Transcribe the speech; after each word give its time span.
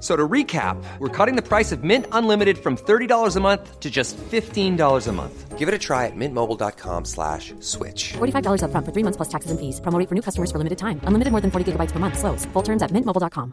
So 0.00 0.14
to 0.14 0.28
recap, 0.28 0.76
we're 1.00 1.08
cutting 1.08 1.34
the 1.34 1.42
price 1.42 1.72
of 1.72 1.82
Mint 1.82 2.06
Unlimited 2.12 2.58
from 2.58 2.76
$30 2.76 3.36
a 3.36 3.40
month 3.40 3.80
to 3.80 3.90
just 3.90 4.16
$15 4.16 5.08
a 5.08 5.12
month. 5.12 5.58
Give 5.58 5.66
it 5.66 5.74
a 5.74 5.78
try 5.78 6.06
at 6.06 6.12
mintmobile.com 6.14 7.04
slash 7.04 7.52
switch. 7.58 8.12
$45 8.12 8.62
up 8.62 8.70
front 8.70 8.86
for 8.86 8.92
three 8.92 9.02
months 9.02 9.16
plus 9.16 9.28
taxes 9.28 9.50
and 9.50 9.58
fees. 9.58 9.80
Promo 9.80 9.98
rate 9.98 10.08
for 10.08 10.14
new 10.14 10.22
customers 10.22 10.52
for 10.52 10.58
limited 10.58 10.78
time. 10.78 11.00
Unlimited 11.02 11.32
more 11.32 11.40
than 11.40 11.50
40 11.50 11.72
gigabytes 11.72 11.90
per 11.90 11.98
month. 11.98 12.16
Slows. 12.16 12.44
Full 12.52 12.62
terms 12.62 12.80
at 12.80 12.92
mintmobile.com. 12.92 13.52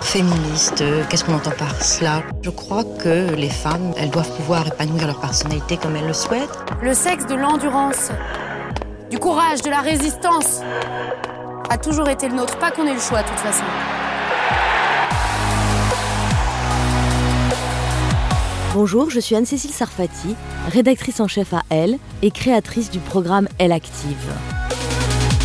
Féministe, 0.00 0.82
qu'est-ce 1.10 1.24
qu'on 1.24 1.34
entend 1.34 1.50
par 1.58 1.74
cela 1.82 2.22
Je 2.40 2.48
crois 2.48 2.84
que 2.84 3.34
les 3.34 3.50
femmes, 3.50 3.92
elles 3.98 4.08
doivent 4.08 4.34
pouvoir 4.36 4.66
épanouir 4.66 5.08
leur 5.08 5.20
personnalité 5.20 5.76
comme 5.76 5.94
elles 5.96 6.06
le 6.06 6.14
souhaitent. 6.14 6.58
Le 6.80 6.94
sexe 6.94 7.26
de 7.26 7.34
l'endurance, 7.34 8.10
du 9.10 9.18
courage, 9.18 9.62
de 9.62 9.70
la 9.70 9.80
résistance 9.80 10.60
a 11.70 11.78
toujours 11.78 12.08
été 12.08 12.28
le 12.28 12.34
nôtre. 12.34 12.58
Pas 12.58 12.70
qu'on 12.70 12.86
ait 12.86 12.94
le 12.94 13.00
choix 13.00 13.22
de 13.22 13.28
toute 13.28 13.38
façon. 13.38 13.64
Bonjour, 18.74 19.10
je 19.10 19.20
suis 19.20 19.34
Anne-Cécile 19.34 19.72
Sarfati, 19.72 20.36
rédactrice 20.68 21.20
en 21.20 21.28
chef 21.28 21.54
à 21.54 21.62
Elle 21.70 21.98
et 22.22 22.30
créatrice 22.30 22.90
du 22.90 22.98
programme 22.98 23.48
Elle 23.58 23.72
Active. 23.72 24.32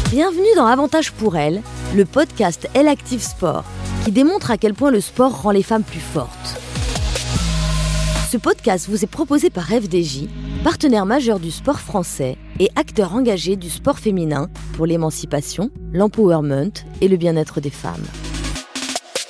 Bienvenue 0.09 0.53
dans 0.57 0.65
Avantage 0.65 1.11
pour 1.13 1.37
Elle, 1.37 1.61
le 1.95 2.05
podcast 2.05 2.67
Elle 2.73 2.89
Active 2.89 3.21
Sport, 3.21 3.63
qui 4.03 4.11
démontre 4.11 4.51
à 4.51 4.57
quel 4.57 4.73
point 4.73 4.91
le 4.91 4.99
sport 4.99 5.43
rend 5.43 5.51
les 5.51 5.63
femmes 5.63 5.83
plus 5.83 6.01
fortes. 6.01 6.59
Ce 8.29 8.37
podcast 8.37 8.87
vous 8.89 9.03
est 9.03 9.07
proposé 9.07 9.49
par 9.49 9.67
FDJ, 9.67 10.27
partenaire 10.63 11.07
majeur 11.07 11.39
du 11.39 11.49
sport 11.49 11.79
français 11.79 12.37
et 12.59 12.69
acteur 12.75 13.15
engagé 13.15 13.55
du 13.55 13.69
sport 13.69 13.97
féminin 13.97 14.47
pour 14.73 14.85
l'émancipation, 14.85 15.71
l'empowerment 15.91 16.71
et 17.01 17.07
le 17.07 17.17
bien-être 17.17 17.61
des 17.61 17.71
femmes. 17.71 18.05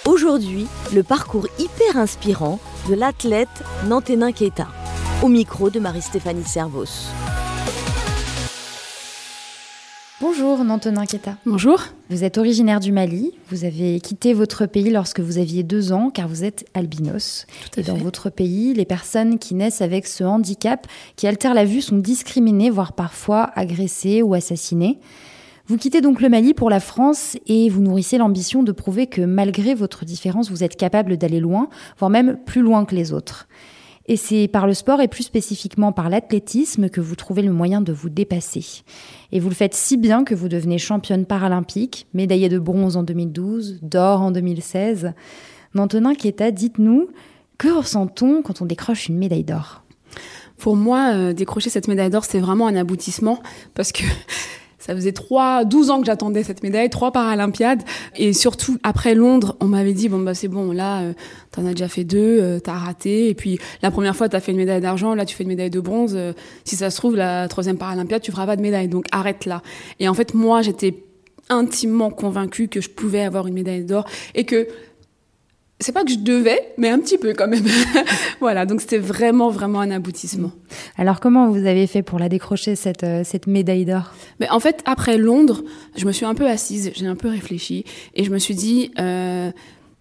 Aujourd'hui, 0.06 0.68
le 0.94 1.04
parcours 1.04 1.48
hyper 1.58 1.96
inspirant 1.96 2.60
de 2.90 2.96
l'athlète 2.96 3.48
Nanténin 3.88 4.34
Keita, 4.34 4.68
au 5.24 5.30
micro 5.30 5.70
de 5.70 5.80
Marie-Stéphanie 5.80 6.44
Servos. 6.44 7.08
Bonjour 10.22 10.64
Nantenin 10.64 11.08
Keta. 11.08 11.38
Bonjour. 11.48 11.82
Vous 12.12 12.24
êtes 12.24 12.38
originaire 12.38 12.80
du 12.80 12.92
Mali. 12.92 13.32
Vous 13.50 13.66
avez 13.66 14.00
quitté 14.00 14.36
votre 14.36 14.68
pays 14.68 14.92
lorsque 14.92 15.20
vous 15.20 15.40
aviez 15.40 15.64
deux 15.64 15.94
ans 15.94 16.12
car 16.12 16.28
vous 16.28 16.44
êtes 16.44 16.64
albinos. 16.76 17.48
Tout 17.72 17.80
à 17.80 17.82
Et 17.82 17.86
dans 17.88 17.96
votre 17.96 18.30
pays, 18.30 18.76
les 18.76 18.86
personnes 18.86 19.40
qui 19.40 19.56
naissent 19.56 19.82
avec 19.82 20.06
ce 20.06 20.24
handicap 20.24 20.86
qui 21.16 21.26
altère 21.26 21.56
la 21.56 21.66
vue 21.66 21.82
sont 21.82 21.98
discriminées, 21.98 22.70
voire 22.70 22.94
parfois 22.94 23.50
agressées 23.56 24.22
ou 24.22 24.36
assassinées. 24.36 25.00
Vous 25.66 25.78
quittez 25.78 26.02
donc 26.02 26.22
le 26.22 26.30
Mali 26.30 26.54
pour 26.54 26.70
la 26.70 26.80
France 26.80 27.36
et 27.48 27.70
vous 27.70 27.82
nourrissez 27.82 28.20
l'ambition 28.20 28.62
de 28.62 28.72
prouver 28.72 29.08
que 29.08 29.22
malgré 29.22 29.74
votre 29.74 30.06
différence, 30.06 30.52
vous 30.52 30.64
êtes 30.64 30.76
capable 30.76 31.18
d'aller 31.18 31.40
loin, 31.40 31.68
voire 31.98 32.12
même 32.12 32.38
plus 32.46 32.62
loin 32.62 32.86
que 32.86 32.94
les 32.94 33.12
autres. 33.12 33.48
Et 34.08 34.18
c'est 34.18 34.48
par 34.48 34.68
le 34.68 34.74
sport 34.74 35.02
et 35.02 35.08
plus 35.08 35.24
spécifiquement 35.24 35.92
par 35.92 36.10
l'athlétisme 36.10 36.90
que 36.90 37.02
vous 37.02 37.16
trouvez 37.16 37.42
le 37.42 37.52
moyen 37.52 37.82
de 37.82 37.94
vous 37.94 38.10
dépasser. 38.10 38.84
Et 39.32 39.40
vous 39.40 39.50
le 39.50 39.56
faites 39.56 39.74
si 39.74 39.98
bien 39.98 40.24
que 40.24 40.36
vous 40.36 40.50
devenez 40.50 40.78
championne 40.78 41.26
paralympique, 41.26 42.08
médaillée 42.14 42.50
de 42.50 42.60
bronze 42.60 42.98
en 42.98 43.04
2012, 43.04 43.80
d'or 43.82 44.22
en 44.22 44.32
2016. 44.32 45.14
Nantenin 45.76 46.16
Kieta, 46.16 46.52
dites-nous, 46.52 47.10
que 47.58 47.70
ressent-on 47.70 48.42
quand 48.42 48.62
on 48.62 48.66
décroche 48.66 49.08
une 49.08 49.18
médaille 49.18 49.44
d'or? 49.44 49.84
Pour 50.58 50.76
moi, 50.76 51.14
euh, 51.14 51.34
décrocher 51.34 51.70
cette 51.70 51.88
médaille 51.88 52.10
d'or, 52.10 52.26
c'est 52.26 52.40
vraiment 52.40 52.68
un 52.68 52.76
aboutissement 52.76 53.42
parce 53.74 53.92
que 53.92 54.04
ça 54.82 54.96
faisait 54.96 55.12
trois, 55.12 55.64
12 55.64 55.92
ans 55.92 56.00
que 56.00 56.08
j'attendais 56.08 56.44
cette 56.44 56.64
médaille, 56.64 56.90
trois 56.90 57.12
Paralympiades. 57.12 57.84
Et 58.18 58.34
surtout, 58.34 58.78
après 58.84 59.16
Londres, 59.16 59.56
on 59.60 59.68
m'avait 59.68 59.94
dit, 59.94 60.10
bon, 60.10 60.20
bah, 60.20 60.34
c'est 60.34 60.48
bon, 60.48 60.72
là, 60.72 61.02
euh, 61.02 61.14
t'en 61.52 61.66
as 61.66 61.72
déjà 61.72 61.88
fait 61.88 62.04
deux, 62.04 62.40
euh, 62.42 62.60
t'as 62.60 62.74
raté. 62.74 63.30
Et 63.30 63.36
puis, 63.36 63.60
la 63.84 63.92
première 63.92 64.16
fois, 64.16 64.28
t'as 64.28 64.40
fait 64.40 64.52
une 64.52 64.58
médaille 64.58 64.82
d'argent, 64.82 65.14
là, 65.14 65.26
tu 65.26 65.36
fais 65.36 65.44
une 65.44 65.50
médaille 65.50 65.70
de 65.70 65.80
bronze. 65.80 66.14
Euh, 66.16 66.34
si 66.66 66.76
ça 66.76 66.90
se 66.90 66.98
trouve, 66.98 67.16
la 67.16 67.48
troisième 67.48 67.78
Paralympiade, 67.78 68.22
tu 68.22 68.32
feras 68.32 68.48
pas 68.48 68.56
de 68.56 68.62
médaille. 68.62 68.88
Donc, 68.88 69.06
arrête 69.12 69.46
là. 69.46 69.62
Et 70.00 70.10
en 70.10 70.16
fait, 70.16 70.34
moi, 70.34 70.64
j'étais 70.64 70.96
intimement 71.50 72.10
convaincue 72.10 72.68
que 72.68 72.82
je 72.82 72.90
pouvais 72.90 73.22
avoir 73.22 73.46
une 73.46 73.54
médaille 73.54 73.84
d'or 73.84 74.06
et 74.34 74.46
que 74.46 74.68
c'est 75.82 75.92
pas 75.92 76.04
que 76.04 76.12
je 76.12 76.18
devais, 76.18 76.74
mais 76.78 76.90
un 76.90 77.00
petit 77.00 77.18
peu 77.18 77.34
quand 77.34 77.48
même. 77.48 77.66
voilà, 78.40 78.66
donc 78.66 78.82
c'était 78.82 78.98
vraiment, 78.98 79.50
vraiment 79.50 79.82
un 79.82 79.92
aboutissement. 79.92 80.52
Alors 80.98 81.20
comment 81.20 81.50
vous 81.50 81.66
avez 81.66 81.88
fait 81.88 82.04
pour 82.04 82.20
la 82.20 82.30
décrocher, 82.30 82.76
cette, 82.76 83.04
euh, 83.04 83.24
cette 83.24 83.48
médaille 83.48 83.86
d'or? 83.86 84.14
Mais 84.40 84.50
en 84.50 84.60
fait, 84.60 84.82
après 84.86 85.18
Londres, 85.18 85.64
je 85.96 86.06
me 86.06 86.12
suis 86.12 86.26
un 86.26 86.36
peu 86.36 86.48
assise, 86.48 86.92
j'ai 86.96 87.08
un 87.08 87.16
peu 87.16 87.30
réfléchi, 87.30 87.84
et 88.16 88.24
je 88.24 88.32
me 88.32 88.38
suis 88.38 88.56
dit, 88.56 88.92
euh, 89.00 89.52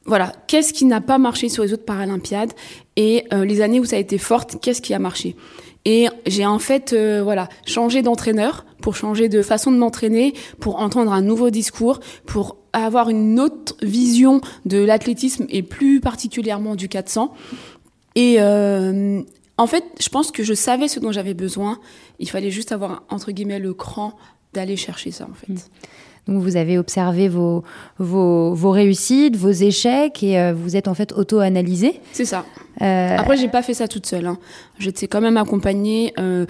voilà, 0.04 0.32
qu'est-ce 0.46 0.72
qui 0.72 0.84
n'a 0.84 1.00
pas 1.00 1.19
marché 1.19 1.48
sur 1.48 1.62
les 1.62 1.72
autres 1.72 1.84
Paralympiades 1.84 2.52
Et 2.96 3.24
euh, 3.32 3.44
les 3.44 3.60
années 3.60 3.80
où 3.80 3.84
ça 3.84 3.96
a 3.96 3.98
été 3.98 4.19
forte, 4.19 4.56
qu'est-ce 4.60 4.82
qui 4.82 4.94
a 4.94 4.99
marché? 4.99 5.37
Et 5.85 6.09
j'ai 6.27 6.47
en 6.47 6.59
fait 6.59 6.93
euh, 6.93 7.23
voilà 7.23 7.49
changé 7.67 8.03
d'entraîneur 8.03 8.67
pour 8.81 8.97
changer 8.97 9.29
de 9.29 9.43
façon 9.43 9.73
de 9.73 9.77
m'entraîner, 9.77 10.35
pour 10.59 10.81
entendre 10.81 11.12
un 11.12 11.23
nouveau 11.23 11.50
discours, 11.50 12.00
pour 12.27 12.56
avoir 12.73 13.11
une 13.11 13.38
autre 13.38 13.77
vision 13.82 14.41
de 14.65 14.79
l'athlétisme 14.79 15.47
et 15.49 15.62
plus 15.62 16.00
particulièrement 16.00 16.77
du 16.77 16.88
400. 16.88 17.35
Et 18.15 18.37
euh, 18.38 19.23
en 19.59 19.67
fait, 19.67 19.85
je 20.00 20.09
pense 20.09 20.31
que 20.31 20.43
je 20.43 20.55
savais 20.55 20.88
ce 20.88 21.00
dont 21.00 21.12
j'avais 21.12 21.35
besoin. 21.35 21.79
Il 22.19 22.31
fallait 22.31 22.50
juste 22.50 22.73
avoir 22.73 23.03
entre 23.11 23.32
guillemets 23.32 23.59
le 23.59 23.75
cran 23.75 24.17
d'aller 24.53 24.77
chercher 24.77 25.11
ça 25.11 25.29
en 25.31 25.35
fait. 25.35 25.71
Donc 26.31 26.43
vous 26.43 26.56
avez 26.56 26.79
observé 26.79 27.29
vos, 27.29 27.65
vos, 27.99 28.55
vos 28.55 28.71
réussites, 28.71 29.37
vos 29.37 29.50
échecs 29.50 30.23
et 30.23 30.38
euh, 30.38 30.55
vous 30.55 30.77
êtes 30.77 30.87
en 30.87 30.94
fait 30.94 31.12
auto-analysé. 31.12 32.00
C'est 32.12 32.25
ça. 32.25 32.47
Euh, 32.81 33.17
Après, 33.19 33.37
j'ai 33.37 33.49
pas 33.49 33.62
fait 33.62 33.75
ça 33.75 33.88
toute 33.88 34.06
seule. 34.06 34.27
Hein. 34.27 34.38
J'étais 34.79 35.09
quand 35.09 35.21
même 35.21 35.37
accompagnée 35.37 36.15
euh, 36.21 36.47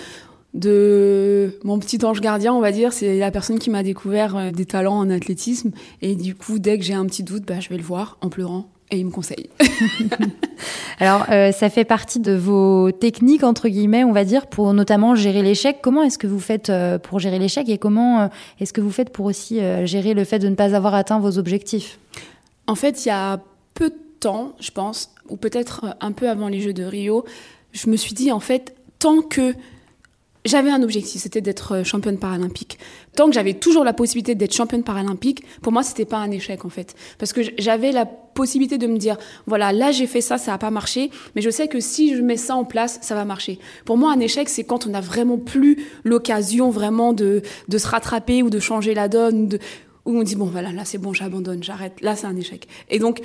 de 0.52 1.58
mon 1.64 1.78
petit 1.78 2.04
ange 2.04 2.20
gardien, 2.20 2.52
on 2.52 2.60
va 2.60 2.72
dire. 2.72 2.92
C'est 2.92 3.18
la 3.18 3.30
personne 3.30 3.58
qui 3.58 3.70
m'a 3.70 3.82
découvert 3.82 4.36
euh, 4.36 4.50
des 4.50 4.66
talents 4.66 4.98
en 4.98 5.08
athlétisme. 5.08 5.70
Et 6.02 6.14
du 6.14 6.34
coup, 6.34 6.58
dès 6.58 6.78
que 6.78 6.84
j'ai 6.84 6.94
un 6.94 7.06
petit 7.06 7.22
doute, 7.22 7.44
bah, 7.46 7.58
je 7.60 7.70
vais 7.70 7.78
le 7.78 7.82
voir 7.82 8.18
en 8.20 8.28
pleurant. 8.28 8.68
Et 8.90 8.98
il 8.98 9.06
me 9.06 9.10
conseille. 9.10 9.48
Alors, 10.98 11.26
euh, 11.30 11.52
ça 11.52 11.70
fait 11.70 11.84
partie 11.84 12.20
de 12.20 12.32
vos 12.32 12.92
techniques, 12.92 13.42
entre 13.42 13.68
guillemets, 13.68 14.04
on 14.04 14.12
va 14.12 14.24
dire, 14.24 14.46
pour 14.46 14.72
notamment 14.74 15.14
gérer 15.14 15.42
l'échec. 15.42 15.78
Comment 15.80 16.02
est-ce 16.02 16.18
que 16.18 16.26
vous 16.26 16.40
faites 16.40 16.70
euh, 16.70 16.98
pour 16.98 17.18
gérer 17.18 17.38
l'échec 17.38 17.68
et 17.68 17.78
comment 17.78 18.20
euh, 18.20 18.28
est-ce 18.58 18.72
que 18.72 18.80
vous 18.80 18.90
faites 18.90 19.10
pour 19.10 19.26
aussi 19.26 19.60
gérer 19.84 20.14
le 20.14 20.24
fait 20.24 20.38
de 20.38 20.48
ne 20.48 20.54
pas 20.54 20.74
avoir 20.74 20.94
atteint 20.94 21.18
vos 21.18 21.38
objectifs? 21.38 21.98
En 22.66 22.74
fait, 22.74 23.04
il 23.04 23.08
y 23.08 23.12
a 23.12 23.40
peu 23.74 23.90
de 23.90 23.98
temps, 24.20 24.52
je 24.60 24.70
pense, 24.70 25.12
ou 25.28 25.36
peut-être 25.36 25.96
un 26.00 26.12
peu 26.12 26.28
avant 26.28 26.48
les 26.48 26.60
Jeux 26.60 26.72
de 26.72 26.84
Rio, 26.84 27.24
je 27.72 27.88
me 27.88 27.96
suis 27.96 28.14
dit, 28.14 28.32
en 28.32 28.40
fait, 28.40 28.74
tant 28.98 29.22
que 29.22 29.54
j'avais 30.44 30.70
un 30.70 30.82
objectif, 30.82 31.20
c'était 31.20 31.40
d'être 31.40 31.76
euh, 31.76 31.84
championne 31.84 32.18
paralympique. 32.18 32.78
Tant 33.14 33.26
que 33.26 33.32
j'avais 33.32 33.54
toujours 33.54 33.84
la 33.84 33.92
possibilité 33.92 34.34
d'être 34.34 34.54
championne 34.54 34.82
paralympique, 34.82 35.44
pour 35.62 35.72
moi, 35.72 35.82
c'était 35.82 36.04
pas 36.04 36.18
un 36.18 36.30
échec 36.30 36.64
en 36.64 36.70
fait, 36.70 36.94
parce 37.18 37.32
que 37.32 37.40
j'avais 37.58 37.92
la 37.92 38.06
possibilité 38.06 38.78
de 38.78 38.86
me 38.86 38.96
dire, 38.96 39.16
voilà, 39.46 39.72
là 39.72 39.90
j'ai 39.92 40.06
fait 40.06 40.20
ça, 40.20 40.38
ça 40.38 40.54
a 40.54 40.58
pas 40.58 40.70
marché, 40.70 41.10
mais 41.34 41.42
je 41.42 41.50
sais 41.50 41.68
que 41.68 41.80
si 41.80 42.14
je 42.14 42.22
mets 42.22 42.36
ça 42.36 42.54
en 42.56 42.64
place, 42.64 42.98
ça 43.02 43.14
va 43.14 43.24
marcher. 43.24 43.58
Pour 43.84 43.98
moi, 43.98 44.12
un 44.12 44.20
échec, 44.20 44.48
c'est 44.48 44.64
quand 44.64 44.86
on 44.86 44.90
n'a 44.90 45.00
vraiment 45.00 45.38
plus 45.38 45.84
l'occasion 46.04 46.70
vraiment 46.70 47.12
de 47.12 47.42
de 47.68 47.78
se 47.78 47.88
rattraper 47.88 48.42
ou 48.42 48.50
de 48.50 48.58
changer 48.60 48.94
la 48.94 49.08
donne, 49.08 49.48
de, 49.48 49.58
où 50.06 50.18
on 50.18 50.22
dit 50.22 50.36
bon 50.36 50.46
voilà, 50.46 50.72
là 50.72 50.84
c'est 50.84 50.98
bon, 50.98 51.12
j'abandonne, 51.12 51.62
j'arrête. 51.62 52.00
Là, 52.00 52.16
c'est 52.16 52.26
un 52.26 52.36
échec. 52.36 52.66
Et 52.88 52.98
donc 52.98 53.20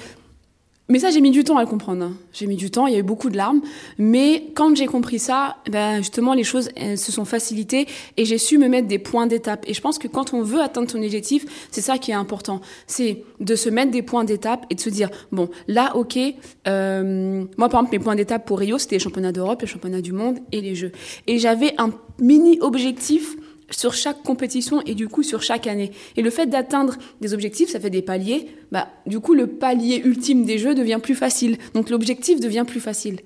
mais 0.87 0.99
ça, 0.99 1.09
j'ai 1.09 1.21
mis 1.21 1.31
du 1.31 1.43
temps 1.43 1.57
à 1.57 1.61
le 1.61 1.67
comprendre. 1.67 2.03
Hein. 2.03 2.13
J'ai 2.31 2.45
mis 2.45 2.57
du 2.57 2.69
temps, 2.69 2.85
il 2.85 2.93
y 2.93 2.95
a 2.95 2.99
eu 2.99 3.03
beaucoup 3.03 3.31
de 3.31 3.37
larmes. 3.37 3.61
Mais 3.97 4.47
quand 4.53 4.75
j'ai 4.75 4.85
compris 4.85 5.17
ça, 5.17 5.57
ben 5.71 5.97
justement, 5.97 6.33
les 6.33 6.43
choses 6.43 6.69
se 6.95 7.11
sont 7.11 7.25
facilitées 7.25 7.87
et 8.17 8.25
j'ai 8.25 8.37
su 8.37 8.59
me 8.59 8.67
mettre 8.67 8.87
des 8.87 8.99
points 8.99 9.25
d'étape. 9.25 9.65
Et 9.67 9.73
je 9.73 9.81
pense 9.81 9.97
que 9.97 10.07
quand 10.07 10.33
on 10.33 10.43
veut 10.43 10.61
atteindre 10.61 10.89
son 10.89 11.01
objectif, 11.01 11.67
c'est 11.71 11.81
ça 11.81 11.97
qui 11.97 12.11
est 12.11 12.15
important. 12.15 12.61
C'est 12.85 13.23
de 13.39 13.55
se 13.55 13.69
mettre 13.69 13.91
des 13.91 14.03
points 14.03 14.25
d'étape 14.25 14.65
et 14.69 14.75
de 14.75 14.79
se 14.79 14.89
dire, 14.89 15.09
bon, 15.31 15.49
là, 15.67 15.95
ok, 15.95 16.19
euh, 16.67 17.45
moi, 17.57 17.69
par 17.69 17.81
exemple, 17.81 17.97
mes 17.97 18.03
points 18.03 18.15
d'étape 18.15 18.45
pour 18.45 18.59
Rio, 18.59 18.77
c'était 18.77 18.95
les 18.95 18.99
championnats 18.99 19.31
d'Europe, 19.31 19.61
les 19.61 19.67
championnats 19.67 20.01
du 20.01 20.11
monde 20.11 20.37
et 20.51 20.61
les 20.61 20.75
Jeux. 20.75 20.91
Et 21.25 21.39
j'avais 21.39 21.73
un 21.79 21.89
mini 22.19 22.59
objectif 22.61 23.35
sur 23.69 23.93
chaque 23.93 24.23
compétition 24.23 24.81
et 24.85 24.95
du 24.95 25.07
coup 25.07 25.23
sur 25.23 25.41
chaque 25.41 25.67
année. 25.67 25.91
Et 26.15 26.21
le 26.21 26.29
fait 26.29 26.45
d'atteindre 26.45 26.95
des 27.21 27.33
objectifs, 27.33 27.69
ça 27.69 27.79
fait 27.79 27.89
des 27.89 28.01
paliers. 28.01 28.47
Bah, 28.71 28.89
du 29.05 29.19
coup, 29.19 29.33
le 29.33 29.47
palier 29.47 30.01
ultime 30.03 30.45
des 30.45 30.57
jeux 30.57 30.75
devient 30.75 30.99
plus 31.01 31.15
facile. 31.15 31.57
Donc 31.73 31.89
l'objectif 31.89 32.39
devient 32.39 32.65
plus 32.67 32.79
facile. 32.79 33.19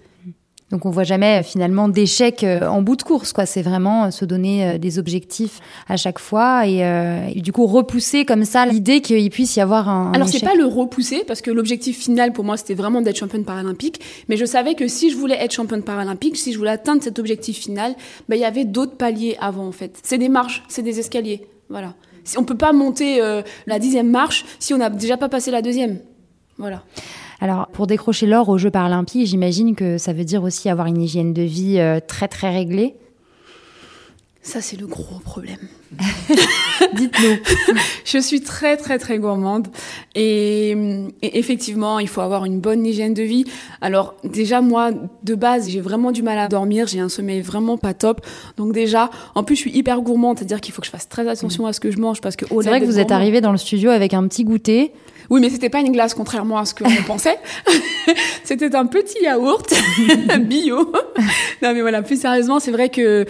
Donc 0.72 0.86
on 0.86 0.92
voit 0.92 1.04
jamais 1.04 1.40
euh, 1.40 1.44
finalement 1.44 1.90
d'échec 1.90 2.44
euh, 2.44 2.68
en 2.68 2.82
bout 2.82 2.96
de 2.96 3.04
course, 3.04 3.34
quoi. 3.34 3.46
C'est 3.46 3.62
vraiment 3.62 4.06
euh, 4.06 4.12
se 4.12 4.26
donner 4.26 4.78
des 4.78 5.00
objectifs 5.00 5.60
à 5.88 5.98
chaque 5.98 6.20
fois 6.20 6.68
et, 6.68 7.42
du 7.42 7.52
coup 7.52 7.66
repousser 7.66 8.26
comme 8.26 8.46
ça 8.46 8.66
l'idée 8.66 9.02
qu'il 9.02 9.30
puisse 9.30 9.56
y 9.56 9.62
avoir 9.62 9.90
un. 9.90 10.12
Alors 10.14 10.28
c'est 10.28 10.44
pas 10.44 10.56
le 10.56 10.66
repousser 10.66 11.24
parce 11.26 11.42
que 11.42 11.52
l'objectif 11.52 11.98
final 11.98 12.34
pour 12.34 12.44
moi 12.44 12.58
c'était 12.58 12.74
vraiment 12.74 13.02
d'être 13.02 13.18
championne 13.18 13.46
paralympique, 13.46 14.02
mais 14.28 14.38
je 14.38 14.46
savais 14.46 14.76
que 14.76 14.88
si 14.88 15.10
je 15.10 15.16
voulais 15.16 15.38
être 15.40 15.54
championne 15.54 15.84
paralympique, 15.84 16.38
si 16.38 16.54
je 16.54 16.58
voulais 16.58 16.72
atteindre 16.72 17.02
cet 17.02 17.18
objectif 17.20 17.58
final, 17.58 17.96
bah, 18.28 18.36
il 18.36 18.42
y 18.42 18.46
avait 18.46 18.66
d'autres 18.66 18.96
paliers 18.96 19.38
avant 19.40 19.68
en 19.68 19.72
fait. 19.72 19.98
C'est 20.04 20.18
des 20.18 20.30
marches, 20.30 20.64
c'est 20.68 20.84
des 20.84 21.00
escaliers, 21.00 21.48
voilà. 21.70 21.94
On 22.38 22.44
peut 22.44 22.58
pas 22.58 22.74
monter 22.74 23.22
la 23.66 23.80
dixième 23.80 24.10
marche 24.10 24.46
si 24.60 24.74
on 24.74 24.78
n'a 24.78 24.90
déjà 24.90 25.18
pas 25.18 25.30
passé 25.30 25.50
la 25.50 25.62
deuxième, 25.62 26.00
voilà. 26.58 26.84
Alors, 27.42 27.68
pour 27.68 27.88
décrocher 27.88 28.26
l'or 28.26 28.50
aux 28.50 28.58
Jeux 28.58 28.72
paralympiques, 28.72 29.26
j'imagine 29.28 29.76
que 29.76 29.98
ça 29.98 30.12
veut 30.12 30.26
dire 30.26 30.44
aussi 30.44 30.70
avoir 30.70 30.88
une 30.88 31.02
hygiène 31.02 31.34
de 31.34 31.42
vie 31.42 31.80
euh, 31.80 32.00
très 32.06 32.28
très 32.28 32.50
réglée. 32.50 32.96
Ça, 34.42 34.62
c'est 34.62 34.80
le 34.80 34.88
gros 34.88 35.20
problème. 35.20 35.60
Dites-nous. 36.96 37.38
je 38.06 38.18
suis 38.18 38.42
très, 38.42 38.78
très, 38.78 38.98
très 38.98 39.20
gourmande. 39.20 39.68
Et, 40.16 40.76
effectivement, 41.22 42.00
il 42.00 42.08
faut 42.08 42.22
avoir 42.22 42.46
une 42.46 42.60
bonne 42.60 42.86
hygiène 42.86 43.14
de 43.14 43.22
vie. 43.22 43.46
Alors, 43.82 44.16
déjà, 44.24 44.62
moi, 44.62 44.92
de 45.24 45.36
base, 45.36 45.70
j'ai 45.70 45.82
vraiment 45.82 46.12
du 46.12 46.24
mal 46.24 46.40
à 46.40 46.48
dormir. 46.48 46.88
J'ai 46.88 47.00
un 47.00 47.10
sommeil 47.10 47.42
vraiment 47.42 47.78
pas 47.78 47.94
top. 47.94 48.26
Donc, 48.58 48.74
déjà, 48.74 49.10
en 49.36 49.44
plus, 49.44 49.56
je 49.56 49.62
suis 49.62 49.78
hyper 49.78 50.02
gourmande. 50.02 50.40
C'est-à-dire 50.40 50.62
qu'il 50.62 50.74
faut 50.74 50.82
que 50.82 50.88
je 50.88 50.92
fasse 50.92 51.10
très 51.10 51.28
attention 51.28 51.68
à 51.68 51.74
ce 51.74 51.80
que 51.80 51.92
je 51.92 52.00
mange 52.00 52.22
parce 52.22 52.36
que 52.36 52.46
C'est 52.48 52.70
vrai 52.70 52.80
que 52.80 52.86
vous 52.86 53.00
êtes 53.00 53.12
arrivé 53.12 53.42
dans 53.42 53.52
le 53.52 53.58
studio 53.58 53.92
avec 53.92 54.14
un 54.14 54.26
petit 54.28 54.46
goûter. 54.46 54.94
Oui, 55.30 55.42
mais 55.42 55.50
c'était 55.50 55.70
pas 55.70 55.80
une 55.80 55.92
glace, 55.92 56.14
contrairement 56.14 56.58
à 56.58 56.66
ce 56.66 56.74
qu'on 56.74 56.90
pensait. 57.08 57.38
c'était 58.44 58.76
un 58.76 58.86
petit 58.86 59.24
yaourt 59.24 59.74
bio. 60.42 60.92
non, 61.62 61.74
mais 61.74 61.82
voilà, 61.82 62.02
plus 62.02 62.20
sérieusement, 62.20 62.60
c'est 62.60 62.72
vrai 62.72 62.90
que 62.90 63.26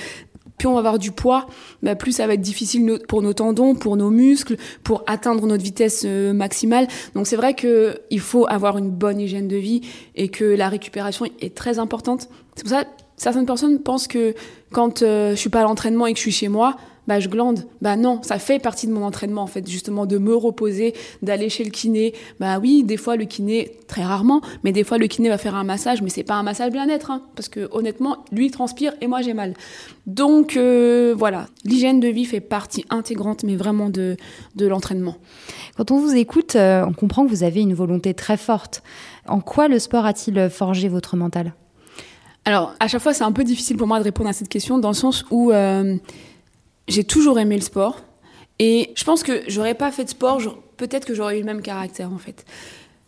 plus 0.58 0.68
on 0.68 0.74
va 0.74 0.80
avoir 0.80 1.00
du 1.00 1.12
poids, 1.12 1.48
bah, 1.82 1.96
plus 1.96 2.12
ça 2.12 2.28
va 2.28 2.34
être 2.34 2.42
difficile 2.42 3.00
pour 3.08 3.22
nos 3.22 3.34
tendons, 3.34 3.76
pour 3.76 3.96
nos 3.96 4.10
muscles, 4.10 4.58
pour 4.84 5.04
atteindre 5.08 5.48
notre 5.48 5.64
vitesse 5.64 6.04
euh, 6.06 6.34
maximale. 6.34 6.88
Donc 7.16 7.28
c'est 7.28 7.38
vrai 7.38 7.54
que 7.54 8.02
il 8.10 8.20
faut 8.20 8.46
avoir 8.48 8.78
une 8.78 8.92
bonne 8.92 9.22
hygiène 9.22 9.48
de 9.48 9.56
vie 9.56 9.82
et 10.16 10.28
que 10.28 10.44
la 10.44 10.68
récupération 10.68 11.26
est 11.40 11.56
très 11.56 11.80
importante. 11.80 12.28
C'est 12.56 12.64
pour 12.64 12.72
ça 12.72 12.84
certaines 13.20 13.46
personnes 13.46 13.80
pensent 13.80 14.08
que 14.08 14.34
quand 14.72 15.04
euh, 15.04 15.32
je 15.32 15.36
suis 15.36 15.50
pas 15.50 15.60
à 15.60 15.64
l'entraînement 15.64 16.08
et 16.08 16.14
que 16.14 16.18
je 16.18 16.24
suis 16.24 16.32
chez 16.32 16.48
moi, 16.48 16.78
bah 17.10 17.20
je 17.20 17.28
glande. 17.28 17.66
Bah 17.82 17.96
non, 17.96 18.22
ça 18.22 18.38
fait 18.38 18.60
partie 18.60 18.86
de 18.86 18.94
mon 18.94 19.04
entraînement 19.04 19.42
en 19.42 19.48
fait, 19.48 19.68
justement 19.68 20.06
de 20.06 20.20
me 20.20 20.36
reposer, 20.36 20.94
d'aller 21.24 21.50
chez 21.50 21.64
le 21.64 21.72
kiné. 21.72 22.14
Bah 22.40 22.60
oui, 22.60 22.84
des 22.84 22.98
fois 22.98 23.16
le 23.16 23.26
kiné, 23.26 23.72
très 23.88 24.04
rarement, 24.04 24.42
mais 24.64 24.72
des 24.72 24.84
fois 24.84 25.00
le 25.00 25.08
kiné 25.08 25.28
va 25.28 25.40
faire 25.40 25.56
un 25.56 25.64
massage, 25.64 26.04
mais 26.04 26.10
c'est 26.10 26.24
pas 26.24 26.36
un 26.36 26.44
massage 26.44 26.72
bien-être, 26.72 27.10
hein, 27.10 27.24
parce 27.36 27.50
que 27.50 27.68
honnêtement, 27.72 28.26
lui 28.32 28.46
il 28.46 28.52
transpire 28.52 28.94
et 29.02 29.08
moi 29.08 29.24
j'ai 29.24 29.34
mal. 29.34 29.56
Donc 30.06 30.56
euh, 30.56 31.16
voilà, 31.18 31.48
l'hygiène 31.66 32.00
de 32.00 32.10
vie 32.10 32.26
fait 32.26 32.42
partie 32.42 32.86
intégrante, 32.92 33.44
mais 33.44 33.56
vraiment 33.56 33.90
de, 33.90 34.16
de 34.56 34.68
l'entraînement. 34.68 35.16
Quand 35.78 35.90
on 35.90 36.00
vous 36.00 36.16
écoute, 36.16 36.56
euh, 36.56 36.86
on 36.88 36.94
comprend 36.94 37.26
que 37.26 37.32
vous 37.32 37.44
avez 37.44 37.62
une 37.62 37.74
volonté 37.74 38.14
très 38.14 38.38
forte. 38.38 38.84
En 39.28 39.42
quoi 39.42 39.68
le 39.68 39.80
sport 39.80 40.06
a-t-il 40.06 40.50
forgé 40.52 40.90
votre 40.90 41.18
mental? 41.18 41.54
Alors, 42.46 42.74
à 42.80 42.88
chaque 42.88 43.02
fois, 43.02 43.14
c'est 43.14 43.24
un 43.24 43.32
peu 43.32 43.44
difficile 43.44 43.78
pour 43.78 43.86
moi 43.86 44.00
de 44.00 44.04
répondre 44.04 44.30
à 44.30 44.34
cette 44.34 44.50
question, 44.50 44.80
dans 44.80 44.88
le 44.90 44.96
sens 44.96 45.26
où 45.30 45.52
euh, 45.52 45.98
j'ai 46.90 47.04
toujours 47.04 47.40
aimé 47.40 47.56
le 47.56 47.62
sport. 47.62 48.02
Et 48.60 48.92
je 48.96 49.04
pense 49.06 49.24
que 49.24 49.44
j'aurais 49.48 49.76
pas 49.76 49.90
fait 49.92 50.04
de 50.04 50.10
sport, 50.10 50.42
peut-être 50.76 51.06
que 51.06 51.14
j'aurais 51.14 51.38
eu 51.38 51.40
le 51.40 51.46
même 51.46 51.62
caractère 51.62 52.12
en 52.12 52.18
fait. 52.18 52.46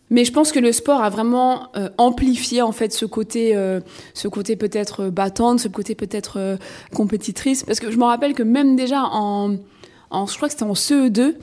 Mais 0.09 0.25
je 0.25 0.33
pense 0.33 0.51
que 0.51 0.59
le 0.59 0.73
sport 0.73 1.01
a 1.01 1.09
vraiment 1.09 1.69
euh, 1.77 1.89
amplifié 1.97 2.61
en 2.61 2.73
fait 2.73 2.91
ce 2.91 3.05
côté, 3.05 3.55
euh, 3.55 3.79
ce 4.13 4.27
côté 4.27 4.57
peut-être 4.57 5.05
euh, 5.05 5.09
battante, 5.09 5.61
ce 5.61 5.69
côté 5.69 5.95
peut-être 5.95 6.57
compétitrice. 6.93 7.63
Parce 7.63 7.79
que 7.79 7.91
je 7.91 7.97
me 7.97 8.03
rappelle 8.03 8.33
que 8.33 8.43
même 8.43 8.75
déjà 8.75 9.03
en 9.03 9.57
je 10.27 10.35
crois 10.35 10.49
que 10.49 10.53
c'était 10.53 10.63
en 10.63 10.73
CE2, 10.73 11.35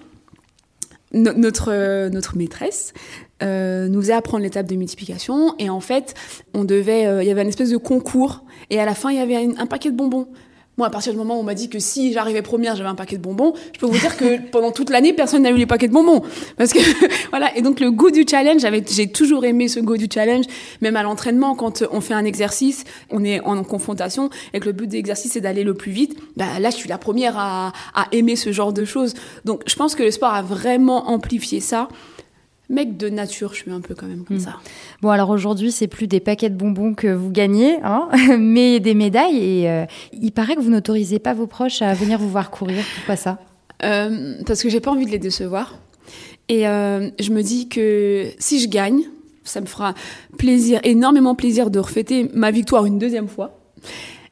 notre 1.12 2.08
notre 2.10 2.36
maîtresse 2.36 2.92
nous 3.40 4.00
faisait 4.00 4.12
apprendre 4.12 4.42
l'étape 4.42 4.66
de 4.66 4.76
multiplication 4.76 5.54
et 5.58 5.70
en 5.70 5.80
fait 5.80 6.14
on 6.52 6.64
devait, 6.64 7.22
il 7.22 7.26
y 7.26 7.30
avait 7.30 7.40
une 7.40 7.48
espèce 7.48 7.70
de 7.70 7.78
concours 7.78 8.44
et 8.68 8.78
à 8.78 8.84
la 8.84 8.94
fin 8.94 9.10
il 9.10 9.16
y 9.16 9.20
avait 9.20 9.36
un 9.56 9.66
paquet 9.66 9.90
de 9.90 9.96
bonbons. 9.96 10.28
Moi, 10.78 10.86
à 10.86 10.90
partir 10.90 11.12
du 11.12 11.18
moment 11.18 11.36
où 11.36 11.40
on 11.40 11.44
m'a 11.44 11.54
dit 11.54 11.68
que 11.68 11.80
si 11.80 12.12
j'arrivais 12.12 12.40
première, 12.40 12.76
j'avais 12.76 12.88
un 12.88 12.94
paquet 12.94 13.16
de 13.16 13.22
bonbons, 13.22 13.52
je 13.74 13.80
peux 13.80 13.86
vous 13.86 13.98
dire 13.98 14.16
que 14.16 14.40
pendant 14.52 14.70
toute 14.70 14.90
l'année, 14.90 15.12
personne 15.12 15.42
n'a 15.42 15.50
eu 15.50 15.56
les 15.56 15.66
paquets 15.66 15.88
de 15.88 15.92
bonbons. 15.92 16.22
Parce 16.56 16.72
que, 16.72 16.78
voilà. 17.30 17.54
Et 17.56 17.62
donc, 17.62 17.80
le 17.80 17.90
goût 17.90 18.12
du 18.12 18.24
challenge, 18.28 18.62
j'ai 18.88 19.10
toujours 19.10 19.44
aimé 19.44 19.66
ce 19.66 19.80
goût 19.80 19.96
du 19.96 20.06
challenge. 20.12 20.44
Même 20.80 20.94
à 20.94 21.02
l'entraînement, 21.02 21.56
quand 21.56 21.82
on 21.90 22.00
fait 22.00 22.14
un 22.14 22.24
exercice, 22.24 22.84
on 23.10 23.24
est 23.24 23.40
en 23.40 23.64
confrontation 23.64 24.30
et 24.54 24.60
que 24.60 24.66
le 24.66 24.72
but 24.72 24.86
de 24.86 24.92
l'exercice, 24.92 25.32
c'est 25.32 25.40
d'aller 25.40 25.64
le 25.64 25.74
plus 25.74 25.90
vite. 25.90 26.16
Bah, 26.36 26.60
là, 26.60 26.70
je 26.70 26.76
suis 26.76 26.88
la 26.88 26.98
première 26.98 27.36
à, 27.36 27.72
à 27.94 28.06
aimer 28.12 28.36
ce 28.36 28.52
genre 28.52 28.72
de 28.72 28.84
choses. 28.84 29.14
Donc, 29.44 29.62
je 29.66 29.74
pense 29.74 29.96
que 29.96 30.04
le 30.04 30.12
sport 30.12 30.32
a 30.32 30.42
vraiment 30.42 31.10
amplifié 31.10 31.58
ça 31.58 31.88
mec 32.68 32.96
de 32.96 33.08
nature, 33.08 33.54
je 33.54 33.62
suis 33.62 33.70
un 33.70 33.80
peu 33.80 33.94
quand 33.94 34.06
même 34.06 34.24
comme 34.24 34.36
hmm. 34.36 34.40
ça. 34.40 34.56
Bon, 35.00 35.10
alors 35.10 35.30
aujourd'hui, 35.30 35.72
c'est 35.72 35.86
plus 35.86 36.06
des 36.06 36.20
paquets 36.20 36.50
de 36.50 36.56
bonbons 36.56 36.94
que 36.94 37.08
vous 37.08 37.30
gagnez, 37.30 37.78
hein, 37.82 38.08
mais 38.38 38.80
des 38.80 38.94
médailles. 38.94 39.38
Et 39.38 39.70
euh, 39.70 39.86
il 40.12 40.32
paraît 40.32 40.54
que 40.54 40.60
vous 40.60 40.70
n'autorisez 40.70 41.18
pas 41.18 41.34
vos 41.34 41.46
proches 41.46 41.82
à 41.82 41.94
venir 41.94 42.18
vous 42.18 42.28
voir 42.28 42.50
courir. 42.50 42.84
Pourquoi 42.96 43.16
ça? 43.16 43.38
Euh, 43.84 44.34
Parce 44.46 44.62
que 44.62 44.68
j'ai 44.68 44.80
pas 44.80 44.90
envie 44.90 45.06
de 45.06 45.10
les 45.10 45.18
décevoir. 45.18 45.78
Et 46.48 46.66
euh, 46.66 47.10
je 47.18 47.30
me 47.30 47.42
dis 47.42 47.68
que 47.68 48.26
si 48.38 48.60
je 48.60 48.68
gagne, 48.68 49.02
ça 49.44 49.60
me 49.60 49.66
fera 49.66 49.94
plaisir, 50.38 50.80
énormément 50.84 51.34
plaisir 51.34 51.70
de 51.70 51.78
refêter 51.78 52.30
ma 52.34 52.50
victoire 52.50 52.86
une 52.86 52.98
deuxième 52.98 53.28
fois. 53.28 53.58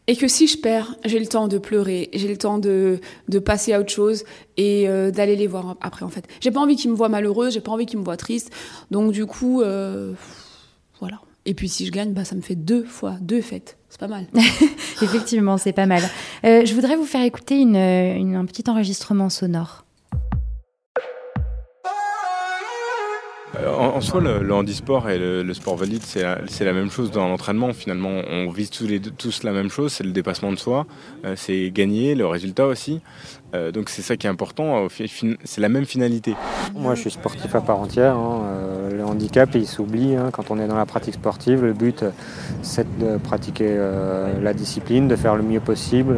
Et 0.09 0.17
que 0.17 0.29
si 0.29 0.47
je 0.47 0.57
perds, 0.59 0.95
j'ai 1.05 1.19
le 1.19 1.27
temps 1.27 1.49
de 1.49 1.59
pleurer, 1.59 2.11
j'ai 2.13 2.29
le 2.29 2.37
temps 2.37 2.59
de, 2.59 3.01
de 3.29 3.39
passer 3.41 3.73
à 3.73 3.81
autre 3.81 3.91
chose 3.91 4.25
et 4.57 4.89
euh, 4.89 5.11
d'aller 5.11 5.35
les 5.35 5.49
voir 5.49 5.77
après 5.81 6.05
en 6.05 6.09
fait. 6.09 6.27
J'ai 6.41 6.53
pas 6.53 6.61
envie 6.61 6.77
qu'ils 6.77 6.91
me 6.91 6.97
voient 6.97 7.09
malheureuse, 7.09 7.55
j'ai 7.55 7.61
pas 7.61 7.73
envie 7.73 7.87
qu'ils 7.87 7.99
me 7.99 8.05
voient 8.05 8.17
triste. 8.17 8.53
Donc 8.93 9.11
du 9.11 9.27
coup, 9.27 9.63
euh, 9.63 10.13
voilà. 11.01 11.21
Et 11.45 11.55
puis 11.55 11.69
si 11.69 11.87
je 11.87 11.91
gagne, 11.91 12.13
bah, 12.13 12.25
ça 12.25 12.37
me 12.37 12.41
fait 12.41 12.55
deux 12.55 12.85
fois, 12.85 13.17
deux 13.21 13.41
fêtes. 13.41 13.79
C'est 13.89 14.01
pas 14.01 14.09
mal. 14.09 14.27
Effectivement, 15.03 15.59
c'est 15.59 15.73
pas 15.73 15.87
mal. 15.87 16.03
Euh, 16.45 16.65
je 16.65 16.75
voudrais 16.75 16.97
vous 16.97 17.05
faire 17.05 17.23
écouter 17.23 17.57
une, 17.57 17.77
une, 17.77 18.37
un 18.37 18.45
petit 18.45 18.69
enregistrement 18.69 19.29
sonore. 19.29 19.86
Euh, 23.67 23.71
en, 23.71 24.01
soi, 24.01 24.21
le, 24.21 24.55
handisport 24.55 25.11
et 25.11 25.19
le, 25.19 25.55
sport 25.55 25.77
valide, 25.77 26.03
c'est 26.03 26.23
la, 26.23 26.73
même 26.73 26.91
chose 26.91 27.11
dans 27.11 27.29
l'entraînement. 27.29 27.73
Finalement, 27.73 28.23
on 28.31 28.49
vise 28.51 28.71
tous 28.71 29.43
la 29.43 29.53
même 29.53 29.71
chose, 29.71 29.93
c'est 29.93 30.05
le 30.05 30.13
dépassement 30.13 30.53
de 30.53 30.59
soi, 30.59 30.87
euh, 31.25 31.35
c'est 31.37 31.71
gagner, 31.71 32.15
le 32.15 32.27
résultat 32.27 32.67
aussi. 32.67 33.01
Euh, 33.55 33.71
donc 33.73 33.89
c'est 33.89 34.03
ça 34.03 34.17
qui 34.17 34.27
est 34.27 34.31
important, 34.31 34.87
c'est 34.89 35.61
la 35.61 35.69
même 35.69 35.85
finalité. 35.85 36.35
Moi 36.75 36.95
je 36.95 37.03
suis 37.03 37.11
sportif 37.11 37.55
à 37.55 37.61
part 37.61 37.79
entière, 37.79 38.17
hein. 38.17 38.43
le 38.93 39.05
handicap 39.05 39.51
il 39.55 39.67
s'oublie 39.67 40.17
hein, 40.17 40.31
quand 40.33 40.51
on 40.51 40.59
est 40.59 40.67
dans 40.67 40.77
la 40.77 40.87
pratique 40.87 41.15
sportive. 41.15 41.65
Le 41.65 41.73
but, 41.73 42.05
c'est 42.63 42.87
de 42.99 43.17
pratiquer 43.19 43.67
euh, 43.69 44.41
la 44.41 44.55
discipline, 44.55 45.09
de 45.09 45.17
faire 45.17 45.37
le 45.37 45.43
mieux 45.43 45.61
possible. 45.61 46.17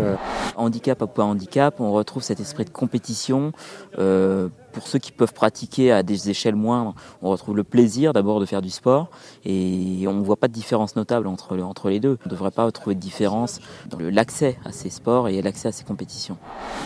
Handicap 0.56 1.00
à 1.02 1.06
point 1.06 1.24
handicap, 1.24 1.80
on 1.80 1.92
retrouve 1.92 2.22
cet 2.22 2.40
esprit 2.40 2.64
de 2.64 2.70
compétition. 2.70 3.52
Euh, 3.98 4.48
pour 4.72 4.86
ceux 4.86 4.98
qui 4.98 5.12
peuvent 5.12 5.32
pratiquer 5.32 5.90
à 5.90 6.02
des 6.02 6.30
échelles 6.30 6.54
moindres, 6.54 6.94
on 7.22 7.30
retrouve 7.30 7.56
le 7.56 7.64
plaisir 7.64 8.12
d'abord 8.12 8.38
de 8.38 8.46
faire 8.46 8.62
du 8.62 8.70
sport 8.70 9.08
et 9.44 10.04
on 10.06 10.12
ne 10.12 10.22
voit 10.22 10.36
pas 10.36 10.46
de 10.46 10.52
différence 10.52 10.94
notable 10.94 11.26
entre, 11.26 11.58
entre 11.58 11.90
les 11.90 12.00
deux. 12.00 12.18
On 12.24 12.28
ne 12.28 12.30
devrait 12.30 12.50
pas 12.50 12.70
trouver 12.70 12.94
de 12.94 13.00
différence 13.00 13.60
dans 13.88 13.98
l'accès 13.98 14.58
à 14.64 14.70
ces 14.70 14.90
sports 14.90 15.28
et 15.28 15.42
l'accès 15.42 15.68
à 15.68 15.72
ces 15.72 15.84
compétitions. 15.84 16.36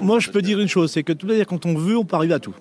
Moi, 0.00 0.20
je 0.20 0.30
peux 0.32 0.42
dire 0.42 0.58
une 0.58 0.68
chose, 0.68 0.90
c'est 0.90 1.02
que 1.02 1.12
tout 1.12 1.28
à 1.30 1.44
quand 1.44 1.66
on 1.66 1.74
veut, 1.74 1.96
on 1.96 2.04
peut 2.04 2.16
arriver 2.16 2.34
à 2.34 2.40
tout. 2.40 2.54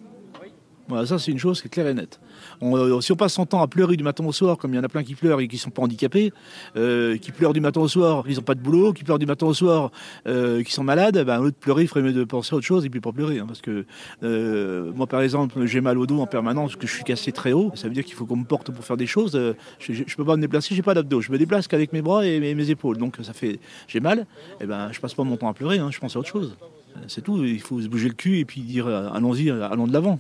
Voilà, 0.92 1.06
ça 1.06 1.18
c'est 1.20 1.32
une 1.32 1.40
chose 1.40 1.62
qui 1.62 1.68
est 1.68 1.70
claire 1.70 1.88
et 1.88 1.94
nette. 1.94 2.20
Euh, 2.62 3.00
si 3.00 3.14
on 3.14 3.16
passe 3.16 3.32
son 3.32 3.46
temps 3.46 3.62
à 3.62 3.68
pleurer 3.68 3.96
du 3.96 4.04
matin 4.04 4.26
au 4.26 4.34
soir, 4.34 4.58
comme 4.58 4.74
il 4.74 4.76
y 4.76 4.80
en 4.80 4.84
a 4.84 4.90
plein 4.90 5.04
qui 5.04 5.16
pleurent 5.16 5.40
et 5.40 5.48
qui 5.48 5.56
ne 5.56 5.62
sont 5.62 5.70
pas 5.70 5.82
handicapés, 5.84 6.34
euh, 6.76 7.16
qui 7.18 7.32
pleurent 7.32 7.54
du 7.54 7.62
matin 7.62 7.80
au 7.80 7.88
soir, 7.88 8.26
ils 8.28 8.36
n'ont 8.36 8.42
pas 8.42 8.56
de 8.56 8.60
boulot, 8.60 8.92
qui 8.92 9.06
pleurent 9.06 9.18
du 9.18 9.26
matin 9.26 9.46
au 9.46 9.54
soir, 9.54 9.92
euh, 10.28 10.64
qui 10.64 10.74
sont 10.74 10.84
malades, 10.84 11.24
ben, 11.24 11.40
au 11.40 11.46
lieu 11.46 11.52
de 11.52 11.56
pleurer, 11.56 11.84
il 11.84 11.88
ferait 11.88 12.02
mieux 12.02 12.12
de 12.12 12.26
penser 12.26 12.54
à 12.54 12.58
autre 12.58 12.66
chose 12.66 12.86
et 12.86 12.90
puis 12.90 13.00
pas 13.00 13.14
pleurer. 13.14 13.40
Hein, 13.40 13.46
parce 13.48 13.62
que 13.62 13.86
moi, 14.94 15.08
par 15.08 15.22
exemple, 15.22 15.66
j'ai 15.66 15.80
mal 15.80 15.98
au 15.98 16.06
dos 16.06 16.20
en 16.20 16.28
permanence, 16.28 16.72
parce 16.72 16.82
que 16.82 16.88
je 16.88 16.94
suis 16.94 17.06
cassé 17.06 17.32
très 17.32 17.54
haut. 17.54 17.72
Ça 17.76 17.88
veut 17.88 17.94
dire 17.94 18.04
qu'il 18.04 18.16
faut 18.16 18.26
qu'on 18.26 18.36
me 18.36 18.46
porte 18.46 18.70
pour 18.72 18.84
faire 18.84 18.98
des 18.98 19.08
choses. 19.08 19.40
je 19.80 19.92
ne 19.94 20.16
peux 20.18 20.26
pas 20.26 20.36
me 20.36 20.42
déplacer, 20.42 20.76
j'ai 20.76 20.82
pas 20.82 20.94
d'abdos. 20.94 21.22
Je 21.22 21.32
me 21.32 21.38
déplace 21.38 21.70
qu'avec 21.70 21.94
mes 21.94 22.02
bras 22.02 22.26
et 22.26 22.54
mes, 22.54 22.70
épaules. 22.70 22.98
Donc 22.98 23.18
ça 23.22 23.32
fait, 23.32 23.62
j'ai 23.88 24.02
mal. 24.02 24.20
Et 24.20 24.64
eh 24.64 24.66
ben, 24.66 24.90
je 24.92 25.00
passe 25.00 25.14
pas 25.14 25.24
mon 25.24 25.38
temps 25.38 25.48
à 25.48 25.54
pleurer. 25.54 25.80
Hein, 25.80 25.90
je 25.90 26.00
pense 26.00 26.18
à 26.18 26.20
autre 26.20 26.28
chose. 26.28 26.58
C'est 27.08 27.22
tout. 27.22 27.44
Il 27.44 27.62
faut 27.62 27.82
se 27.82 27.88
bouger 27.88 28.08
le 28.08 28.14
cul 28.14 28.40
et 28.40 28.46
puis 28.46 28.62
dire 28.62 28.88
allons-y, 28.88 29.50
allons 29.50 29.88
de 29.88 29.94
l'avant. 29.94 30.20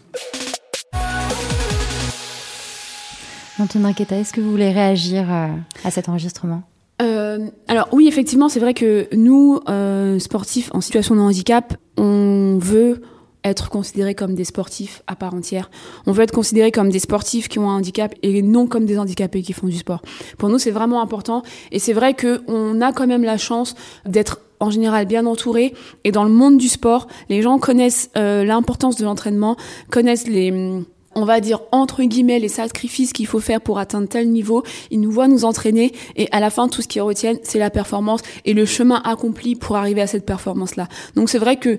Antonin 3.62 3.94
Keta, 3.94 4.18
est-ce 4.18 4.34
que 4.34 4.42
vous 4.42 4.50
voulez 4.50 4.72
réagir 4.72 5.32
euh, 5.32 5.48
à 5.84 5.92
cet 5.92 6.10
enregistrement? 6.10 6.63
Euh, 7.01 7.48
alors 7.68 7.90
oui, 7.92 8.08
effectivement, 8.08 8.50
c'est 8.50 8.60
vrai 8.60 8.74
que 8.74 9.08
nous, 9.16 9.60
euh, 9.70 10.20
sportifs 10.20 10.72
en 10.74 10.82
situation 10.82 11.16
de 11.16 11.22
handicap, 11.22 11.75
on 11.98 12.58
veut 12.60 13.01
être 13.44 13.70
considérés 13.70 14.16
comme 14.16 14.36
des 14.36 14.46
sportifs 14.46 15.01
à 15.08 15.16
part 15.16 15.34
entière. 15.34 15.70
On 16.06 16.12
veut 16.12 16.24
être 16.24 16.34
considérés 16.34 16.72
comme 16.72 16.90
des 16.90 17.00
sportifs 17.00 17.50
qui 17.50 17.60
ont 17.60 17.70
un 17.70 17.75
handicap 17.75 18.13
et 18.22 18.42
non 18.42 18.68
comme 18.68 18.86
des 18.86 19.00
handicapés 19.00 19.42
qui 19.42 19.54
font 19.54 19.68
du 19.68 19.78
sport. 19.78 20.01
Pour 20.38 20.50
nous, 20.50 20.60
c'est 20.60 20.72
vraiment 20.72 21.01
important 21.01 21.42
et 21.72 21.80
c'est 21.80 21.94
vrai 21.94 22.13
que 22.13 22.42
on 22.48 22.82
a 22.82 22.94
quand 22.94 23.08
même 23.08 23.24
la 23.24 23.38
chance 23.38 23.75
d'être 24.06 24.40
en 24.62 24.70
général 24.70 25.06
bien 25.06 25.25
entouré. 25.25 25.74
Et 26.06 26.12
dans 26.12 26.24
le 26.24 26.30
monde 26.30 26.58
du 26.58 26.70
sport, 26.70 27.08
les 27.27 27.41
gens 27.41 27.60
connaissent 27.60 28.10
l'importance 28.15 28.96
de 28.96 29.03
l'entraînement, 29.03 29.58
connaissent 29.89 30.27
les 30.27 30.82
on 31.13 31.25
va 31.25 31.41
dire 31.41 31.60
entre 31.74 32.03
guillemets 32.03 32.39
les 32.39 32.48
sacrifices 32.48 33.12
qu'il 33.12 33.27
faut 33.27 33.41
faire 33.41 33.60
pour 33.60 33.80
atteindre 33.80 34.08
tel 34.08 34.30
niveau, 34.30 34.63
ils 34.91 35.01
nous 35.01 35.12
voient 35.12 35.27
nous 35.27 35.44
entraîner. 35.44 35.91
Et 36.15 36.30
à 36.32 36.39
la 36.39 36.50
fin 36.50 36.70
tout 36.70 36.82
ce 36.82 36.88
qu'ils 36.88 37.01
retiennent 37.01 37.39
c'est 37.44 37.60
la 37.60 37.70
performance 37.70 38.22
et 38.46 38.53
le 38.53 38.65
chemin 38.65 39.01
accompli 39.03 39.56
pour 39.56 39.75
arriver 39.75 40.01
à 40.01 40.08
cette 40.08 40.25
performance 40.25 40.77
là. 40.77 40.88
Donc 41.15 41.30
c'est 41.30 41.39
vrai 41.39 41.58
que 41.58 41.77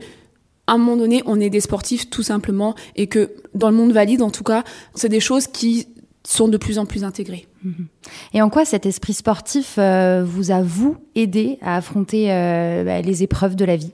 à 0.68 0.74
un 0.74 0.78
moment 0.78 0.96
donné, 0.96 1.22
on 1.26 1.40
est 1.40 1.50
des 1.50 1.60
sportifs 1.60 2.08
tout 2.08 2.22
simplement 2.22 2.76
et 2.94 3.08
que 3.08 3.32
dans 3.54 3.68
le 3.68 3.74
monde 3.74 3.92
valide 3.92 4.22
en 4.22 4.30
tout 4.30 4.44
cas, 4.44 4.62
c'est 4.94 5.08
des 5.08 5.18
choses 5.18 5.48
qui 5.48 5.88
sont 6.24 6.48
de 6.48 6.56
plus 6.56 6.78
en 6.78 6.86
plus 6.86 7.04
intégrées. 7.04 7.46
Mhm. 7.64 7.86
Et 8.34 8.42
en 8.42 8.48
quoi 8.48 8.64
cet 8.64 8.86
esprit 8.86 9.14
sportif 9.14 9.76
euh, 9.78 10.24
vous 10.24 10.50
a 10.50 10.62
vous 10.62 10.96
aidé 11.14 11.58
à 11.62 11.76
affronter 11.76 12.32
euh, 12.32 12.84
bah, 12.84 13.00
les 13.00 13.22
épreuves 13.22 13.56
de 13.56 13.64
la 13.64 13.76
vie? 13.76 13.92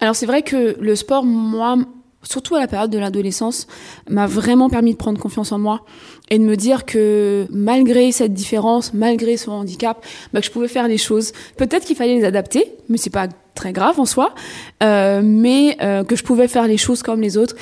Alors 0.00 0.16
c'est 0.16 0.26
vrai 0.26 0.42
que 0.42 0.76
le 0.80 0.96
sport 0.96 1.24
moi 1.24 1.76
surtout 2.24 2.54
à 2.54 2.60
la 2.60 2.68
période 2.68 2.90
de 2.90 2.98
l'adolescence, 2.98 3.66
m'a 4.08 4.28
vraiment 4.28 4.70
permis 4.70 4.92
de 4.92 4.96
prendre 4.96 5.20
confiance 5.20 5.50
en 5.50 5.58
moi 5.58 5.84
et 6.30 6.38
de 6.38 6.44
me 6.44 6.54
dire 6.54 6.84
que 6.84 7.48
malgré 7.50 8.12
cette 8.12 8.32
différence, 8.32 8.94
malgré 8.94 9.36
son 9.36 9.50
handicap, 9.50 10.06
bah, 10.32 10.38
que 10.38 10.46
je 10.46 10.52
pouvais 10.52 10.68
faire 10.68 10.86
les 10.86 10.98
choses. 10.98 11.32
Peut-être 11.56 11.84
qu'il 11.84 11.96
fallait 11.96 12.14
les 12.14 12.24
adapter, 12.24 12.76
mais 12.88 12.96
c'est 12.96 13.10
pas 13.10 13.26
très 13.56 13.72
grave 13.72 13.98
en 13.98 14.04
soi, 14.04 14.36
euh, 14.84 15.20
mais 15.24 15.76
que 16.06 16.14
je 16.14 16.22
pouvais 16.22 16.46
faire 16.46 16.68
les 16.68 16.76
choses 16.76 17.02
comme 17.02 17.20
les 17.20 17.36
autres 17.36 17.56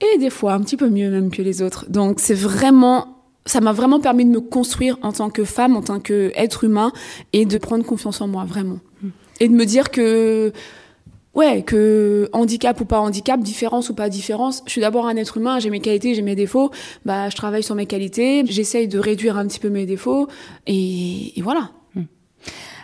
et 0.00 0.18
des 0.18 0.30
fois 0.30 0.54
un 0.54 0.60
petit 0.60 0.78
peu 0.78 0.88
mieux 0.88 1.10
même 1.10 1.30
que 1.30 1.42
les 1.42 1.60
autres. 1.60 1.84
Donc 1.90 2.18
c'est 2.18 2.34
vraiment 2.34 3.15
ça 3.46 3.60
m'a 3.60 3.72
vraiment 3.72 4.00
permis 4.00 4.24
de 4.24 4.30
me 4.30 4.40
construire 4.40 4.98
en 5.02 5.12
tant 5.12 5.30
que 5.30 5.44
femme, 5.44 5.76
en 5.76 5.82
tant 5.82 6.00
qu'être 6.00 6.64
humain 6.64 6.92
et 7.32 7.46
de 7.46 7.58
prendre 7.58 7.84
confiance 7.84 8.20
en 8.20 8.28
moi 8.28 8.44
vraiment. 8.44 8.80
Mm. 9.02 9.08
Et 9.40 9.48
de 9.48 9.54
me 9.54 9.64
dire 9.64 9.90
que 9.90 10.52
ouais, 11.36 11.62
que 11.62 12.28
handicap 12.32 12.80
ou 12.80 12.84
pas 12.86 12.98
handicap, 12.98 13.38
différence 13.40 13.90
ou 13.90 13.94
pas 13.94 14.08
différence, 14.08 14.62
je 14.66 14.72
suis 14.72 14.80
d'abord 14.80 15.06
un 15.06 15.16
être 15.16 15.36
humain, 15.36 15.60
j'ai 15.60 15.70
mes 15.70 15.80
qualités, 15.80 16.14
j'ai 16.14 16.22
mes 16.22 16.34
défauts, 16.34 16.70
bah 17.04 17.28
je 17.28 17.36
travaille 17.36 17.62
sur 17.62 17.74
mes 17.74 17.86
qualités, 17.86 18.42
j'essaye 18.46 18.88
de 18.88 18.98
réduire 18.98 19.36
un 19.36 19.46
petit 19.46 19.60
peu 19.60 19.68
mes 19.68 19.86
défauts, 19.86 20.26
et, 20.66 21.32
voilà. 21.42 21.70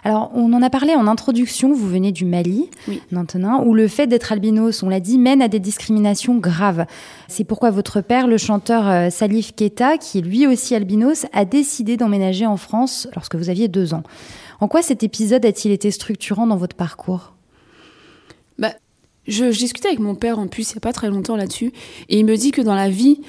Alors, 0.04 0.32
on 0.34 0.52
en 0.52 0.62
a 0.62 0.70
parlé 0.70 0.96
en 0.96 1.06
introduction, 1.06 1.72
vous 1.72 1.88
venez 1.88 2.10
du 2.10 2.24
Mali, 2.24 2.68
maintenant, 3.12 3.62
où 3.64 3.72
le 3.72 3.86
fait 3.86 4.08
d'être 4.08 4.32
albinos, 4.32 4.82
on 4.82 4.88
l'a 4.88 4.98
dit, 4.98 5.16
mène 5.16 5.40
à 5.40 5.46
des 5.46 5.60
discriminations 5.60 6.38
graves. 6.38 6.86
C'est 7.28 7.44
pourquoi 7.44 7.70
votre 7.70 8.00
père, 8.00 8.26
le 8.26 8.36
chanteur 8.36 8.88
euh, 8.88 9.10
Salif 9.10 9.54
Keita, 9.54 9.98
qui 9.98 10.18
est 10.18 10.22
lui 10.22 10.48
aussi 10.48 10.74
albinos, 10.74 11.26
a 11.32 11.44
décidé 11.44 11.96
d'emménager 11.96 12.46
en 12.46 12.56
France 12.56 13.06
lorsque 13.14 13.36
vous 13.36 13.48
aviez 13.48 13.68
deux 13.68 13.94
ans. 13.94 14.02
En 14.58 14.66
quoi 14.66 14.82
cet 14.82 15.04
épisode 15.04 15.46
a-t-il 15.46 15.72
été 15.72 15.92
structurant 15.92 16.48
dans 16.48 16.56
votre 16.56 16.74
parcours? 16.74 17.34
Bah, 18.58 18.72
je, 19.28 19.44
discutais 19.44 19.88
avec 19.88 20.00
mon 20.00 20.16
père 20.16 20.40
en 20.40 20.48
plus 20.48 20.70
il 20.70 20.74
n'y 20.74 20.78
a 20.78 20.80
pas 20.80 20.92
très 20.92 21.10
longtemps 21.10 21.36
là-dessus, 21.36 21.72
et 22.08 22.18
il 22.18 22.24
me 22.24 22.36
dit 22.36 22.50
que 22.50 22.60
dans 22.60 22.74
la 22.74 22.88
vie, 22.88 23.20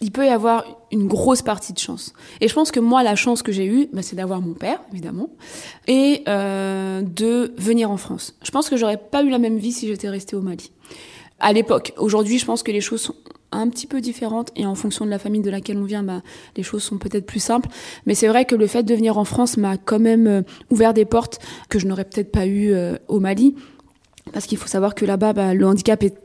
il 0.00 0.12
peut 0.12 0.24
y 0.24 0.30
avoir 0.30 0.64
une 0.90 1.06
grosse 1.06 1.42
partie 1.42 1.74
de 1.74 1.78
chance. 1.78 2.14
Et 2.40 2.48
je 2.48 2.54
pense 2.54 2.70
que 2.70 2.80
moi, 2.80 3.02
la 3.02 3.16
chance 3.16 3.42
que 3.42 3.52
j'ai 3.52 3.66
eue, 3.66 3.88
bah, 3.92 4.00
c'est 4.02 4.16
d'avoir 4.16 4.40
mon 4.40 4.54
père, 4.54 4.80
évidemment, 4.92 5.28
et 5.88 6.22
euh, 6.26 7.02
de 7.02 7.52
venir 7.58 7.90
en 7.90 7.98
France. 7.98 8.34
Je 8.42 8.50
pense 8.50 8.70
que 8.70 8.76
j'aurais 8.78 8.96
pas 8.96 9.22
eu 9.22 9.28
la 9.28 9.38
même 9.38 9.58
vie 9.58 9.72
si 9.72 9.86
j'étais 9.86 10.08
restée 10.08 10.36
au 10.36 10.40
Mali. 10.40 10.72
À 11.38 11.52
l'époque. 11.52 11.92
Aujourd'hui, 11.98 12.38
je 12.38 12.46
pense 12.46 12.62
que 12.62 12.72
les 12.72 12.80
choses 12.80 13.02
sont 13.02 13.14
un 13.52 13.68
petit 13.68 13.86
peu 13.86 14.00
différentes 14.00 14.52
et 14.56 14.64
en 14.64 14.74
fonction 14.74 15.04
de 15.04 15.10
la 15.10 15.18
famille 15.18 15.42
de 15.42 15.50
laquelle 15.50 15.76
on 15.76 15.84
vient, 15.84 16.02
bah, 16.02 16.22
les 16.56 16.62
choses 16.62 16.82
sont 16.82 16.98
peut-être 16.98 17.26
plus 17.26 17.40
simples. 17.40 17.68
Mais 18.06 18.14
c'est 18.14 18.28
vrai 18.28 18.46
que 18.46 18.54
le 18.54 18.66
fait 18.66 18.84
de 18.84 18.94
venir 18.94 19.18
en 19.18 19.24
France 19.24 19.58
m'a 19.58 19.76
quand 19.76 19.98
même 19.98 20.26
euh, 20.26 20.42
ouvert 20.70 20.94
des 20.94 21.04
portes 21.04 21.40
que 21.68 21.78
je 21.78 21.86
n'aurais 21.86 22.04
peut-être 22.04 22.32
pas 22.32 22.46
eues 22.46 22.72
euh, 22.72 22.96
au 23.08 23.20
Mali. 23.20 23.54
Parce 24.32 24.46
qu'il 24.46 24.56
faut 24.56 24.68
savoir 24.68 24.94
que 24.94 25.04
là-bas, 25.04 25.34
bah, 25.34 25.52
le 25.52 25.66
handicap 25.66 26.02
est 26.02 26.16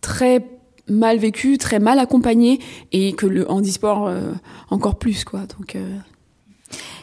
très 0.00 0.44
mal 0.88 1.18
vécu, 1.18 1.58
très 1.58 1.78
mal 1.78 1.98
accompagné, 1.98 2.60
et 2.92 3.12
que 3.12 3.26
le 3.26 3.50
handisport 3.50 4.06
euh, 4.06 4.32
encore 4.70 4.98
plus, 4.98 5.24
quoi. 5.24 5.40
Donc, 5.58 5.76
euh, 5.76 5.96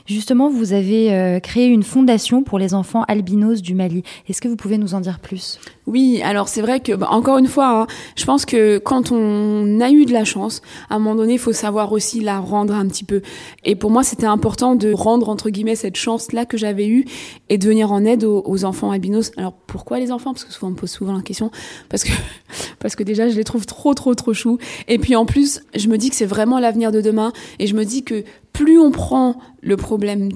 Justement, 0.06 0.50
vous 0.50 0.74
avez 0.74 1.14
euh, 1.14 1.40
créé 1.40 1.68
une 1.68 1.84
fondation 1.84 2.44
pour 2.44 2.60
les 2.60 2.74
enfants 2.74 3.04
albinos 3.08 3.62
du 3.62 3.76
Mali. 3.76 4.04
Est-ce 4.28 4.42
que 4.42 4.48
vous 4.48 4.56
pouvez 4.56 4.78
nous 4.78 4.94
en 4.94 5.02
dire 5.02 5.20
plus? 5.20 5.60
Oui, 5.88 6.22
alors 6.24 6.48
c'est 6.48 6.62
vrai 6.62 6.80
que, 6.80 6.94
bah, 6.94 7.08
encore 7.12 7.38
une 7.38 7.48
fois, 7.48 7.82
hein, 7.82 7.88
je 8.16 8.26
pense 8.26 8.46
que 8.46 8.78
quand 8.78 9.12
on 9.12 9.80
a 9.82 9.90
eu 9.90 10.06
de 10.06 10.14
la 10.14 10.26
chance, 10.26 10.62
à 10.90 10.96
un 10.96 11.00
moment 11.00 11.16
donné, 11.16 11.34
il 11.34 11.40
faut 11.40 11.54
savoir 11.54 11.92
aussi 11.92 12.20
la 12.20 12.40
rendre 12.40 12.74
un 12.74 12.88
petit 12.88 13.04
peu. 13.04 13.22
Et 13.64 13.76
pour 13.76 13.92
moi, 13.92 14.04
c'était 14.04 14.26
important 14.26 14.76
de 14.76 14.94
rendre, 14.94 15.30
entre 15.30 15.50
guillemets, 15.50 15.76
cette 15.76 15.98
chance-là 15.98 16.46
que 16.46 16.58
j'avais 16.58 16.88
eue 16.88 17.06
et 17.50 17.58
de 17.58 17.68
venir 17.68 17.92
en 17.92 18.06
aide 18.06 18.24
aux, 18.24 18.66
enfants 18.66 18.92
albinos. 18.92 19.32
Alors 19.38 19.54
pourquoi 19.54 20.00
les 20.00 20.12
enfants? 20.12 20.34
Parce 20.34 20.44
que 20.44 20.54
souvent 20.54 20.68
on 20.68 20.72
me 20.72 20.76
pose 20.76 20.92
souvent 20.92 21.16
la 21.16 21.24
question. 21.24 21.52
Parce 21.90 22.04
que, 22.04 22.12
parce 22.80 22.96
que 22.96 23.04
déjà, 23.04 23.30
je 23.30 23.36
les 23.36 23.44
trouve 23.44 23.66
trop, 23.66 23.94
trop, 23.94 24.14
trop 24.14 24.34
choux. 24.34 24.60
Et 24.88 25.00
puis 25.00 25.16
en 25.16 25.26
plus, 25.26 25.62
je 25.76 25.88
me 25.88 25.98
dis 25.98 26.10
que 26.10 26.16
c'est 26.16 26.26
vraiment 26.26 26.60
l'avenir 26.60 26.92
de 26.92 27.02
demain. 27.02 27.34
Et 27.60 27.68
je 27.68 27.76
me 27.76 27.86
dis 27.86 28.04
que 28.04 28.24
plus 28.54 28.80
on 28.80 28.92
prend 28.92 29.38
le 29.62 29.78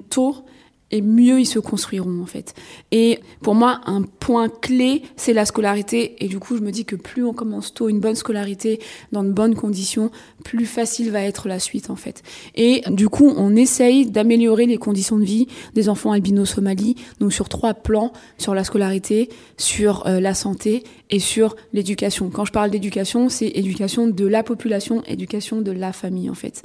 tôt, 0.10 0.46
et 0.92 1.02
mieux 1.02 1.40
ils 1.40 1.46
se 1.46 1.60
construiront 1.60 2.22
en 2.22 2.26
fait. 2.26 2.54
Et 2.92 3.20
pour 3.42 3.56
moi, 3.56 3.82
un 3.86 4.04
point 4.04 4.50
clé, 4.50 5.02
c'est 5.16 5.34
la 5.34 5.46
scolarité. 5.46 6.24
Et 6.24 6.28
du 6.28 6.40
coup, 6.40 6.56
je 6.56 6.62
me 6.62 6.72
dis 6.72 6.86
que 6.86 6.96
plus 6.96 7.24
on 7.24 7.34
commence 7.34 7.74
tôt 7.74 7.90
une 7.90 8.00
bonne 8.00 8.16
scolarité 8.16 8.80
dans 9.12 9.24
de 9.24 9.32
bonnes 9.32 9.56
conditions, 9.56 10.12
plus 10.44 10.66
facile 10.66 11.12
va 11.12 11.22
être 11.22 11.48
la 11.48 11.60
suite 11.60 11.90
en 11.90 11.96
fait. 11.96 12.24
Et 12.56 12.84
du 12.90 13.10
coup, 13.10 13.34
on 13.36 13.56
essaye 13.56 14.06
d'améliorer 14.06 14.68
les 14.68 14.78
conditions 14.78 15.18
de 15.18 15.26
vie 15.26 15.48
des 15.74 15.90
enfants 15.90 16.12
albinos 16.12 16.58
au 16.58 16.62
Mali, 16.62 16.96
donc 17.20 17.34
sur 17.34 17.50
trois 17.50 17.74
plans, 17.74 18.14
sur 18.38 18.54
la 18.54 18.64
scolarité, 18.64 19.30
sur 19.58 20.06
euh, 20.06 20.20
la 20.20 20.34
santé 20.34 20.84
et 21.10 21.20
sur 21.20 21.56
l'éducation. 21.74 22.30
Quand 22.30 22.46
je 22.46 22.52
parle 22.52 22.70
d'éducation, 22.70 23.30
c'est 23.30 23.48
éducation 23.48 24.08
de 24.08 24.26
la 24.26 24.44
population, 24.44 25.04
éducation 25.06 25.62
de 25.62 25.72
la 25.72 25.94
famille 25.94 26.30
en 26.30 26.36
fait 26.36 26.64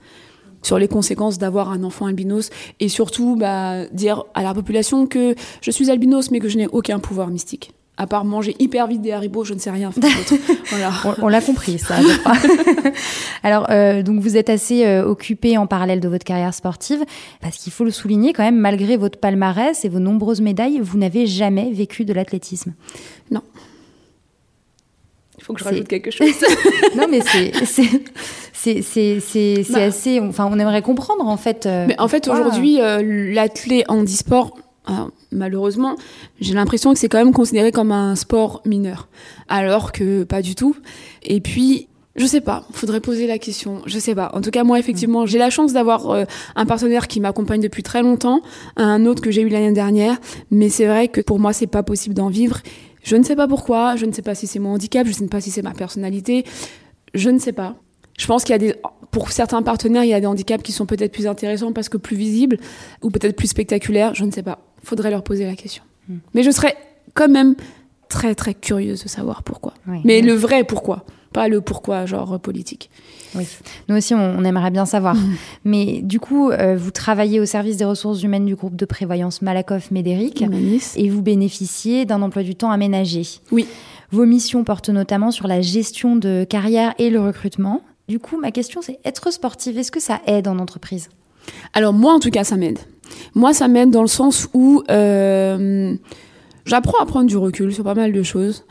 sur 0.62 0.78
les 0.78 0.88
conséquences 0.88 1.38
d'avoir 1.38 1.70
un 1.70 1.84
enfant 1.84 2.06
albinos 2.06 2.50
et 2.80 2.88
surtout 2.88 3.36
bah, 3.36 3.86
dire 3.86 4.24
à 4.34 4.42
la 4.42 4.54
population 4.54 5.06
que 5.06 5.34
je 5.60 5.70
suis 5.70 5.90
albinos 5.90 6.30
mais 6.30 6.38
que 6.40 6.48
je 6.48 6.58
n'ai 6.58 6.66
aucun 6.68 6.98
pouvoir 6.98 7.28
mystique. 7.28 7.72
À 7.96 8.06
part 8.06 8.24
manger 8.24 8.56
hyper 8.58 8.86
vite 8.86 9.02
des 9.02 9.12
haribots, 9.12 9.44
je 9.44 9.52
ne 9.52 9.58
sais 9.58 9.70
rien 9.70 9.92
faire. 9.92 10.10
Voilà. 10.70 10.90
on, 11.20 11.28
l'a 11.28 11.42
compris, 11.42 11.78
ça. 11.78 11.96
Alors, 13.42 13.66
euh, 13.70 14.02
donc 14.02 14.20
vous 14.20 14.38
êtes 14.38 14.48
assez 14.48 14.86
euh, 14.86 15.04
occupé 15.04 15.58
en 15.58 15.66
parallèle 15.66 16.00
de 16.00 16.08
votre 16.08 16.24
carrière 16.24 16.54
sportive, 16.54 17.04
parce 17.42 17.58
qu'il 17.58 17.72
faut 17.72 17.84
le 17.84 17.90
souligner 17.90 18.32
quand 18.32 18.42
même, 18.42 18.56
malgré 18.56 18.96
votre 18.96 19.18
palmarès 19.18 19.84
et 19.84 19.90
vos 19.90 19.98
nombreuses 19.98 20.40
médailles, 20.40 20.80
vous 20.80 20.96
n'avez 20.96 21.26
jamais 21.26 21.70
vécu 21.72 22.06
de 22.06 22.14
l'athlétisme. 22.14 22.72
Non. 23.30 23.42
Il 25.36 25.44
faut 25.44 25.52
que 25.52 25.60
je 25.60 25.64
rajoute 25.64 25.88
quelque 25.88 26.10
chose. 26.10 26.28
non, 26.96 27.06
mais 27.10 27.20
c'est 27.20 27.52
C'est 28.62 29.64
Bah. 29.70 29.82
assez. 29.84 30.20
Enfin, 30.20 30.48
on 30.50 30.58
aimerait 30.58 30.82
comprendre 30.82 31.26
en 31.26 31.36
fait. 31.36 31.66
euh, 31.66 31.86
Mais 31.88 31.98
en 32.00 32.08
fait, 32.08 32.28
aujourd'hui, 32.28 32.80
euh, 32.80 33.32
l'athlète 33.32 33.84
handisport, 33.88 34.56
alors, 34.86 35.10
malheureusement, 35.30 35.96
j'ai 36.40 36.54
l'impression 36.54 36.92
que 36.92 36.98
c'est 36.98 37.08
quand 37.08 37.18
même 37.18 37.32
considéré 37.32 37.70
comme 37.72 37.92
un 37.92 38.16
sport 38.16 38.62
mineur, 38.64 39.08
alors 39.48 39.92
que 39.92 40.24
pas 40.24 40.42
du 40.42 40.54
tout. 40.54 40.74
Et 41.22 41.40
puis, 41.40 41.88
je 42.16 42.26
sais 42.26 42.40
pas, 42.40 42.64
faudrait 42.72 43.00
poser 43.00 43.26
la 43.26 43.38
question. 43.38 43.82
Je 43.86 43.98
sais 43.98 44.14
pas. 44.14 44.30
En 44.34 44.40
tout 44.40 44.50
cas, 44.50 44.64
moi, 44.64 44.78
effectivement, 44.78 45.26
j'ai 45.26 45.38
la 45.38 45.48
chance 45.50 45.72
d'avoir 45.72 46.10
euh, 46.10 46.24
un 46.56 46.66
partenaire 46.66 47.06
qui 47.08 47.20
m'accompagne 47.20 47.60
depuis 47.60 47.82
très 47.82 48.02
longtemps, 48.02 48.40
un 48.76 49.06
autre 49.06 49.22
que 49.22 49.30
j'ai 49.30 49.42
eu 49.42 49.48
l'année 49.48 49.72
dernière. 49.72 50.18
Mais 50.50 50.68
c'est 50.70 50.86
vrai 50.86 51.08
que 51.08 51.20
pour 51.20 51.38
moi, 51.38 51.52
c'est 51.52 51.66
pas 51.68 51.82
possible 51.82 52.14
d'en 52.14 52.28
vivre. 52.28 52.58
Je 53.04 53.16
ne 53.16 53.22
sais 53.22 53.36
pas 53.36 53.46
pourquoi. 53.48 53.96
Je 53.96 54.06
ne 54.06 54.12
sais 54.12 54.22
pas 54.22 54.34
si 54.34 54.46
c'est 54.46 54.58
mon 54.58 54.70
handicap. 54.74 55.06
Je 55.06 55.12
ne 55.12 55.16
sais 55.16 55.26
pas 55.28 55.40
si 55.40 55.50
c'est 55.50 55.62
ma 55.62 55.72
personnalité. 55.72 56.44
Je 57.14 57.30
ne 57.30 57.38
sais 57.38 57.52
pas. 57.52 57.76
Je 58.20 58.26
pense 58.26 58.44
qu'il 58.44 58.52
y 58.52 58.56
a 58.56 58.58
des, 58.58 58.74
pour 59.10 59.32
certains 59.32 59.62
partenaires, 59.62 60.04
il 60.04 60.10
y 60.10 60.14
a 60.14 60.20
des 60.20 60.26
handicaps 60.26 60.62
qui 60.62 60.72
sont 60.72 60.84
peut-être 60.84 61.10
plus 61.10 61.26
intéressants 61.26 61.72
parce 61.72 61.88
que 61.88 61.96
plus 61.96 62.16
visibles 62.16 62.58
ou 63.02 63.10
peut-être 63.10 63.34
plus 63.34 63.48
spectaculaires. 63.48 64.14
Je 64.14 64.26
ne 64.26 64.30
sais 64.30 64.42
pas. 64.42 64.58
Faudrait 64.84 65.10
leur 65.10 65.22
poser 65.22 65.46
la 65.46 65.56
question. 65.56 65.82
Mais 66.34 66.42
je 66.42 66.50
serais 66.50 66.76
quand 67.14 67.28
même 67.28 67.54
très 68.10 68.34
très 68.34 68.52
curieuse 68.52 69.02
de 69.02 69.08
savoir 69.08 69.42
pourquoi. 69.42 69.72
Oui. 69.88 70.00
Mais 70.04 70.20
le 70.20 70.34
vrai 70.34 70.64
pourquoi, 70.64 71.06
pas 71.32 71.48
le 71.48 71.62
pourquoi 71.62 72.04
genre 72.04 72.34
euh, 72.34 72.38
politique. 72.38 72.90
Oui, 73.34 73.46
nous 73.88 73.96
aussi, 73.96 74.12
on, 74.12 74.38
on 74.38 74.44
aimerait 74.44 74.72
bien 74.72 74.84
savoir. 74.84 75.16
Mais 75.64 76.02
du 76.02 76.20
coup, 76.20 76.50
euh, 76.50 76.76
vous 76.76 76.90
travaillez 76.90 77.40
au 77.40 77.46
service 77.46 77.78
des 77.78 77.84
ressources 77.86 78.22
humaines 78.22 78.44
du 78.44 78.54
groupe 78.56 78.76
de 78.76 78.84
prévoyance 78.84 79.40
Malakoff-Médéric 79.40 80.44
et 80.96 81.08
vous 81.08 81.22
bénéficiez 81.22 82.04
d'un 82.04 82.20
emploi 82.20 82.42
du 82.42 82.54
temps 82.54 82.70
aménagé. 82.70 83.22
Oui. 83.50 83.66
Vos 84.10 84.26
missions 84.26 84.64
portent 84.64 84.90
notamment 84.90 85.30
sur 85.30 85.46
la 85.46 85.62
gestion 85.62 86.16
de 86.16 86.44
carrière 86.44 86.94
et 86.98 87.08
le 87.08 87.20
recrutement. 87.20 87.80
Du 88.10 88.18
coup, 88.18 88.40
ma 88.40 88.50
question, 88.50 88.82
c'est 88.82 88.98
être 89.04 89.32
sportive, 89.32 89.78
est-ce 89.78 89.92
que 89.92 90.00
ça 90.00 90.20
aide 90.26 90.48
en 90.48 90.58
entreprise? 90.58 91.10
Alors 91.74 91.92
moi, 91.92 92.12
en 92.12 92.18
tout 92.18 92.32
cas, 92.32 92.42
ça 92.42 92.56
m'aide. 92.56 92.80
Moi, 93.36 93.54
ça 93.54 93.68
m'aide 93.68 93.92
dans 93.92 94.02
le 94.02 94.08
sens 94.08 94.48
où 94.52 94.82
euh, 94.90 95.94
j'apprends 96.64 97.00
à 97.00 97.06
prendre 97.06 97.28
du 97.28 97.36
recul 97.36 97.72
sur 97.72 97.84
pas 97.84 97.94
mal 97.94 98.10
de 98.10 98.22
choses. 98.24 98.64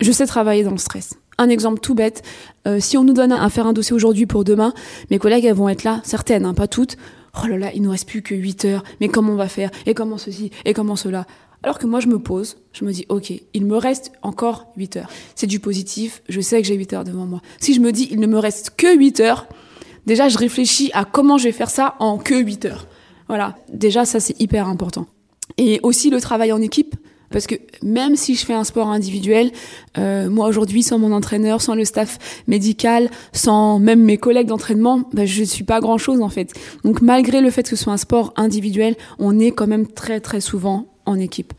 Je 0.00 0.12
sais 0.12 0.24
travailler 0.24 0.62
dans 0.62 0.70
le 0.70 0.78
stress. 0.78 1.14
Un 1.36 1.48
exemple 1.48 1.80
tout 1.80 1.96
bête, 1.96 2.22
euh, 2.68 2.78
si 2.78 2.96
on 2.96 3.02
nous 3.02 3.12
donne 3.12 3.32
à 3.32 3.50
faire 3.50 3.66
un 3.66 3.72
dossier 3.72 3.92
aujourd'hui 3.92 4.26
pour 4.26 4.44
demain, 4.44 4.72
mes 5.10 5.18
collègues 5.18 5.46
elles 5.46 5.54
vont 5.54 5.68
être 5.68 5.82
là, 5.82 6.00
certaines, 6.04 6.44
hein, 6.44 6.54
pas 6.54 6.68
toutes. 6.68 6.96
Oh 7.42 7.48
là 7.48 7.58
là, 7.58 7.72
il 7.74 7.82
nous 7.82 7.90
reste 7.90 8.06
plus 8.06 8.22
que 8.22 8.36
8 8.36 8.66
heures, 8.66 8.84
mais 9.00 9.08
comment 9.08 9.32
on 9.32 9.36
va 9.36 9.48
faire? 9.48 9.72
Et 9.86 9.94
comment 9.94 10.16
ceci? 10.16 10.52
Et 10.64 10.74
comment 10.74 10.94
cela? 10.94 11.26
Alors 11.66 11.80
que 11.80 11.86
moi, 11.88 11.98
je 11.98 12.06
me 12.06 12.20
pose, 12.20 12.58
je 12.72 12.84
me 12.84 12.92
dis, 12.92 13.06
ok, 13.08 13.32
il 13.52 13.66
me 13.66 13.76
reste 13.76 14.12
encore 14.22 14.68
8 14.76 14.98
heures. 14.98 15.08
C'est 15.34 15.48
du 15.48 15.58
positif, 15.58 16.22
je 16.28 16.40
sais 16.40 16.62
que 16.62 16.68
j'ai 16.68 16.76
8 16.76 16.92
heures 16.92 17.02
devant 17.02 17.26
moi. 17.26 17.42
Si 17.58 17.74
je 17.74 17.80
me 17.80 17.90
dis, 17.90 18.06
il 18.12 18.20
ne 18.20 18.28
me 18.28 18.38
reste 18.38 18.70
que 18.76 18.96
8 18.96 19.18
heures, 19.18 19.48
déjà, 20.06 20.28
je 20.28 20.38
réfléchis 20.38 20.92
à 20.94 21.04
comment 21.04 21.38
je 21.38 21.48
vais 21.48 21.52
faire 21.52 21.68
ça 21.68 21.96
en 21.98 22.18
que 22.18 22.40
8 22.40 22.66
heures. 22.66 22.86
Voilà, 23.26 23.56
déjà, 23.72 24.04
ça, 24.04 24.20
c'est 24.20 24.40
hyper 24.40 24.68
important. 24.68 25.08
Et 25.58 25.80
aussi 25.82 26.08
le 26.08 26.20
travail 26.20 26.52
en 26.52 26.62
équipe. 26.62 26.94
Parce 27.30 27.48
que 27.48 27.56
même 27.82 28.14
si 28.14 28.36
je 28.36 28.46
fais 28.46 28.54
un 28.54 28.62
sport 28.62 28.86
individuel, 28.86 29.50
euh, 29.98 30.30
moi 30.30 30.46
aujourd'hui, 30.46 30.84
sans 30.84 31.00
mon 31.00 31.10
entraîneur, 31.10 31.60
sans 31.60 31.74
le 31.74 31.84
staff 31.84 32.44
médical, 32.46 33.10
sans 33.32 33.80
même 33.80 34.04
mes 34.04 34.18
collègues 34.18 34.46
d'entraînement, 34.46 35.02
bah, 35.12 35.26
je 35.26 35.42
suis 35.42 35.64
pas 35.64 35.80
grand 35.80 35.98
chose 35.98 36.20
en 36.20 36.28
fait. 36.28 36.52
Donc 36.84 37.02
malgré 37.02 37.40
le 37.40 37.50
fait 37.50 37.64
que 37.64 37.70
ce 37.70 37.74
soit 37.74 37.92
un 37.92 37.96
sport 37.96 38.32
individuel, 38.36 38.94
on 39.18 39.40
est 39.40 39.50
quand 39.50 39.66
même 39.66 39.88
très 39.88 40.20
très 40.20 40.40
souvent 40.40 40.86
en 41.06 41.18
équipe. 41.18 41.52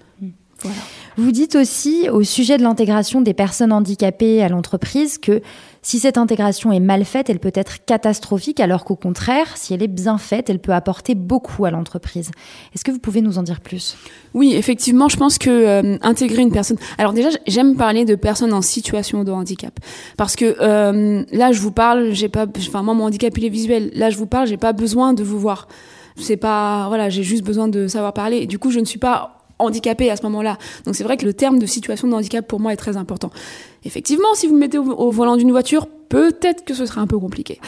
Voilà. 0.61 0.77
Vous 1.17 1.31
dites 1.31 1.55
aussi 1.55 2.09
au 2.09 2.23
sujet 2.23 2.57
de 2.57 2.63
l'intégration 2.63 3.21
des 3.21 3.33
personnes 3.33 3.71
handicapées 3.71 4.41
à 4.41 4.49
l'entreprise 4.49 5.17
que 5.17 5.41
si 5.81 5.99
cette 5.99 6.17
intégration 6.17 6.71
est 6.71 6.79
mal 6.79 7.05
faite, 7.05 7.29
elle 7.29 7.39
peut 7.39 7.51
être 7.53 7.85
catastrophique, 7.85 8.59
alors 8.59 8.83
qu'au 8.83 8.95
contraire, 8.95 9.55
si 9.55 9.73
elle 9.73 9.81
est 9.81 9.87
bien 9.87 10.17
faite, 10.17 10.49
elle 10.49 10.59
peut 10.59 10.73
apporter 10.73 11.15
beaucoup 11.15 11.63
à 11.65 11.71
l'entreprise. 11.71 12.31
Est-ce 12.75 12.83
que 12.83 12.91
vous 12.91 12.99
pouvez 12.99 13.21
nous 13.21 13.37
en 13.37 13.43
dire 13.43 13.61
plus? 13.61 13.95
Oui, 14.33 14.53
effectivement, 14.53 15.07
je 15.07 15.17
pense 15.17 15.37
que 15.37 15.49
euh, 15.49 15.97
intégrer 16.01 16.41
une 16.41 16.51
personne. 16.51 16.77
Alors 16.97 17.13
déjà, 17.13 17.29
j'aime 17.47 17.77
parler 17.77 18.03
de 18.03 18.15
personnes 18.15 18.53
en 18.53 18.61
situation 18.61 19.23
de 19.23 19.31
handicap 19.31 19.79
parce 20.17 20.35
que 20.35 20.57
euh, 20.59 21.23
là, 21.31 21.51
je 21.51 21.61
vous 21.61 21.71
parle, 21.71 22.11
j'ai 22.11 22.29
pas. 22.29 22.47
Enfin, 22.57 22.83
moi, 22.83 22.93
mon 22.93 23.05
handicap 23.05 23.37
il 23.37 23.45
est 23.45 23.49
visuel. 23.49 23.91
Là, 23.93 24.09
je 24.09 24.17
vous 24.17 24.27
parle, 24.27 24.47
j'ai 24.47 24.57
pas 24.57 24.73
besoin 24.73 25.13
de 25.13 25.23
vous 25.23 25.39
voir. 25.39 25.67
C'est 26.17 26.35
pas. 26.35 26.87
Voilà, 26.89 27.09
j'ai 27.09 27.23
juste 27.23 27.43
besoin 27.43 27.69
de 27.69 27.87
savoir 27.87 28.13
parler. 28.13 28.39
Et 28.39 28.45
du 28.45 28.59
coup, 28.59 28.71
je 28.71 28.79
ne 28.79 28.85
suis 28.85 28.99
pas 28.99 29.36
handicapée 29.59 30.09
à 30.09 30.15
ce 30.15 30.23
moment-là. 30.23 30.57
Donc 30.85 30.95
c'est 30.95 31.03
vrai 31.03 31.17
que 31.17 31.25
le 31.25 31.33
terme 31.33 31.59
de 31.59 31.65
situation 31.65 32.07
de 32.07 32.13
handicap 32.13 32.47
pour 32.47 32.59
moi 32.59 32.73
est 32.73 32.77
très 32.77 32.97
important. 32.97 33.31
Effectivement, 33.85 34.33
si 34.33 34.47
vous 34.47 34.53
me 34.53 34.59
mettez 34.59 34.77
au, 34.77 34.83
au 34.83 35.11
volant 35.11 35.37
d'une 35.37 35.51
voiture, 35.51 35.87
peut-être 36.09 36.65
que 36.65 36.73
ce 36.73 36.85
sera 36.85 37.01
un 37.01 37.07
peu 37.07 37.19
compliqué. 37.19 37.59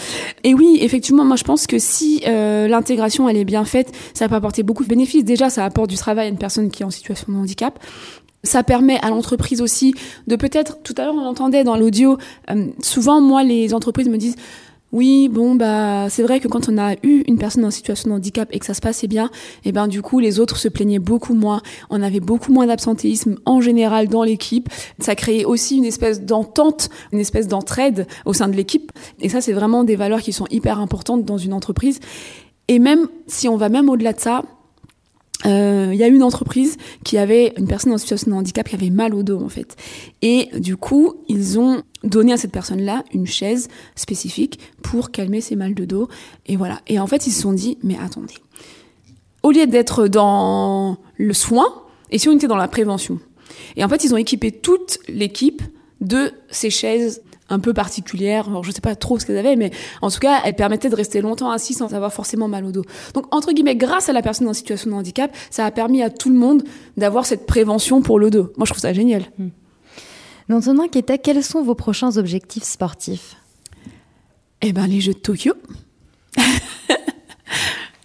Et 0.44 0.54
oui, 0.54 0.80
effectivement, 0.82 1.26
moi 1.26 1.36
je 1.36 1.44
pense 1.44 1.68
que 1.68 1.80
si 1.80 2.22
euh, 2.28 2.68
l'intégration 2.68 3.28
elle 3.30 3.38
est 3.38 3.46
bien 3.46 3.66
faite, 3.66 3.92
ça 4.14 4.28
peut 4.28 4.36
apporter 4.36 4.64
beaucoup 4.64 4.84
de 4.84 4.90
bénéfices. 4.90 5.24
Déjà, 5.24 5.50
ça 5.50 5.66
apporte 5.66 5.90
du 5.90 5.98
travail 5.98 6.28
à 6.28 6.30
une 6.30 6.38
personne 6.38 6.70
qui 6.70 6.84
est 6.84 6.86
en 6.86 6.92
situation 6.92 7.32
de 7.34 7.38
handicap. 7.38 7.80
Ça 8.44 8.64
permet 8.64 8.98
à 9.02 9.10
l'entreprise 9.10 9.62
aussi 9.62 9.94
de 10.28 10.36
peut-être, 10.38 10.82
tout 10.82 10.96
à 10.98 11.04
l'heure 11.04 11.16
on 11.16 11.24
l'entendait 11.24 11.66
dans 11.66 11.76
l'audio, 11.76 12.18
euh, 12.50 12.68
souvent 12.82 13.20
moi 13.20 13.44
les 13.44 13.74
entreprises 13.74 14.08
me 14.08 14.18
disent 14.18 14.38
oui, 14.92 15.30
bon 15.30 15.54
bah 15.56 16.08
c'est 16.10 16.24
vrai 16.24 16.40
que 16.40 16.48
quand 16.48 16.68
on 16.68 16.78
a 16.78 16.94
eu 17.04 17.24
une 17.28 17.38
personne 17.38 17.64
en 17.64 17.72
situation 17.72 18.10
de 18.10 18.16
handicap 18.16 18.50
et 18.52 18.60
que 18.60 18.66
ça 18.66 18.74
se 18.74 18.82
passait 18.82 19.08
bien, 19.08 19.30
et 19.64 19.72
ben 19.72 19.88
du 19.88 20.02
coup 20.02 20.20
les 20.20 20.40
autres 20.40 20.58
se 20.58 20.68
plaignaient 20.68 21.00
beaucoup 21.00 21.36
moins. 21.36 21.62
On 21.90 22.02
avait 22.02 22.20
beaucoup 22.20 22.52
moins 22.52 22.66
d'absentéisme 22.66 23.38
en 23.46 23.62
général 23.62 24.08
dans 24.08 24.24
l'équipe. 24.24 24.68
Ça 25.00 25.16
créait 25.16 25.46
aussi 25.46 25.78
une 25.78 25.86
espèce 25.86 26.22
d'entente, 26.22 26.90
une 27.12 27.20
espèce 27.20 27.48
d'entraide 27.48 28.08
au 28.26 28.34
sein 28.34 28.48
de 28.48 28.56
l'équipe. 28.56 28.92
Et 29.22 29.30
ça 29.30 29.42
c'est 29.42 29.54
vraiment 29.54 29.84
des 29.84 29.96
valeurs 29.96 30.22
qui 30.22 30.34
sont 30.34 30.48
hyper 30.50 30.80
importantes 30.80 31.24
dans 31.24 31.38
une 31.38 31.54
entreprise. 31.54 32.00
Et 32.68 32.80
même 32.80 33.08
si 33.28 33.48
on 33.48 33.58
va 33.58 33.70
même 33.70 33.90
au-delà 33.90 34.14
de 34.14 34.20
ça, 34.20 34.44
euh, 35.46 35.90
il 35.94 35.98
y 35.98 36.04
a 36.04 36.08
une 36.08 36.24
entreprise 36.24 36.78
qui 37.04 37.18
avait 37.18 37.54
une 37.58 37.68
personne 37.68 37.94
en 37.94 37.98
situation 37.98 38.32
de 38.32 38.36
handicap 38.36 38.68
qui 38.68 38.76
avait 38.76 38.90
mal 38.90 39.14
au 39.16 39.24
dos 39.24 39.42
en 39.42 39.50
fait. 39.50 39.78
Et 40.22 40.50
du 40.60 40.76
coup, 40.76 41.16
ils 41.30 41.60
ont 41.60 41.84
donné 42.04 42.34
à 42.34 42.38
cette 42.38 42.52
personne-là 42.52 43.04
une 43.14 43.26
chaise 43.26 43.70
spécifique 43.96 44.60
pour 44.82 45.12
calmer 45.12 45.40
ses 45.42 45.56
mal 45.56 45.74
de 45.74 45.86
dos. 45.86 46.10
Et 46.46 46.58
voilà. 46.58 46.82
Et 46.88 47.00
en 47.00 47.08
fait, 47.08 47.26
ils 47.28 47.32
se 47.32 47.42
sont 47.42 47.54
dit, 47.54 47.78
mais 47.84 47.98
attendez, 47.98 48.36
au 49.44 49.52
lieu 49.52 49.66
d'être 49.66 50.08
dans 50.08 50.98
le 51.16 51.34
soin, 51.34 51.68
et 52.12 52.18
si 52.18 52.28
on 52.28 52.34
était 52.34 52.48
dans 52.48 52.58
la 52.58 52.68
prévention? 52.68 53.20
Et 53.78 53.84
en 53.84 53.90
fait, 53.90 54.04
ils 54.04 54.14
ont 54.14 54.18
équipé 54.18 54.52
toute 54.52 55.00
l'équipe 55.08 55.62
de 56.02 56.32
ces 56.50 56.70
chaises 56.70 57.22
un 57.50 57.60
peu 57.60 57.74
particulières. 57.74 58.48
Alors, 58.48 58.64
je 58.64 58.72
sais 58.72 58.82
pas 58.82 58.96
trop 58.96 59.20
ce 59.20 59.26
qu'elles 59.26 59.38
avaient, 59.38 59.56
mais 59.56 59.72
en 60.02 60.10
tout 60.10 60.20
cas, 60.20 60.42
elles 60.46 60.56
permettaient 60.56 60.90
de 60.90 60.96
rester 60.96 61.22
longtemps 61.22 61.52
assis 61.52 61.74
sans 61.74 61.94
avoir 61.94 62.14
forcément 62.14 62.48
mal 62.48 62.66
au 62.66 62.72
dos. 62.72 62.84
Donc, 63.14 63.34
entre 63.34 63.52
guillemets, 63.52 63.76
grâce 63.76 64.10
à 64.10 64.14
la 64.14 64.22
personne 64.22 64.48
en 64.48 64.54
situation 64.54 64.92
de 64.92 64.96
handicap, 64.96 65.36
ça 65.50 65.66
a 65.66 65.72
permis 65.72 66.02
à 66.04 66.10
tout 66.10 66.30
le 66.30 66.36
monde 66.36 66.64
d'avoir 66.98 67.26
cette 67.26 67.46
prévention 67.46 68.02
pour 68.02 68.20
le 68.20 68.30
dos. 68.30 68.52
Moi, 68.58 68.66
je 68.66 68.72
trouve 68.72 68.82
ça 68.82 68.94
génial. 68.94 69.24
Dans 70.50 70.62
ton 70.62 70.80
enquête, 70.80 71.12
quels 71.24 71.44
sont 71.44 71.62
vos 71.62 71.76
prochains 71.76 72.18
objectifs 72.18 72.64
sportifs? 72.64 73.36
Eh 74.62 74.74
ben, 74.74 74.88
les 74.88 75.00
Jeux 75.00 75.14
de 75.14 75.20
Tokyo. 75.20 75.54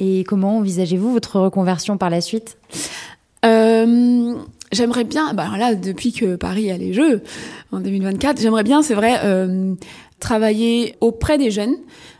Et 0.00 0.24
comment 0.24 0.58
envisagez-vous 0.58 1.12
votre 1.12 1.40
reconversion 1.40 1.96
par 1.96 2.10
la 2.10 2.20
suite? 2.20 2.58
Euh, 3.44 4.34
j'aimerais 4.74 5.04
bien, 5.04 5.32
bah 5.34 5.48
là, 5.56 5.74
depuis 5.74 6.12
que 6.12 6.36
Paris 6.36 6.70
a 6.70 6.76
les 6.76 6.92
Jeux 6.92 7.22
en 7.72 7.80
2024, 7.80 8.40
j'aimerais 8.40 8.64
bien, 8.64 8.82
c'est 8.82 8.94
vrai, 8.94 9.20
euh, 9.24 9.74
travailler 10.20 10.96
auprès 11.00 11.38
des 11.38 11.50
jeunes, 11.50 11.76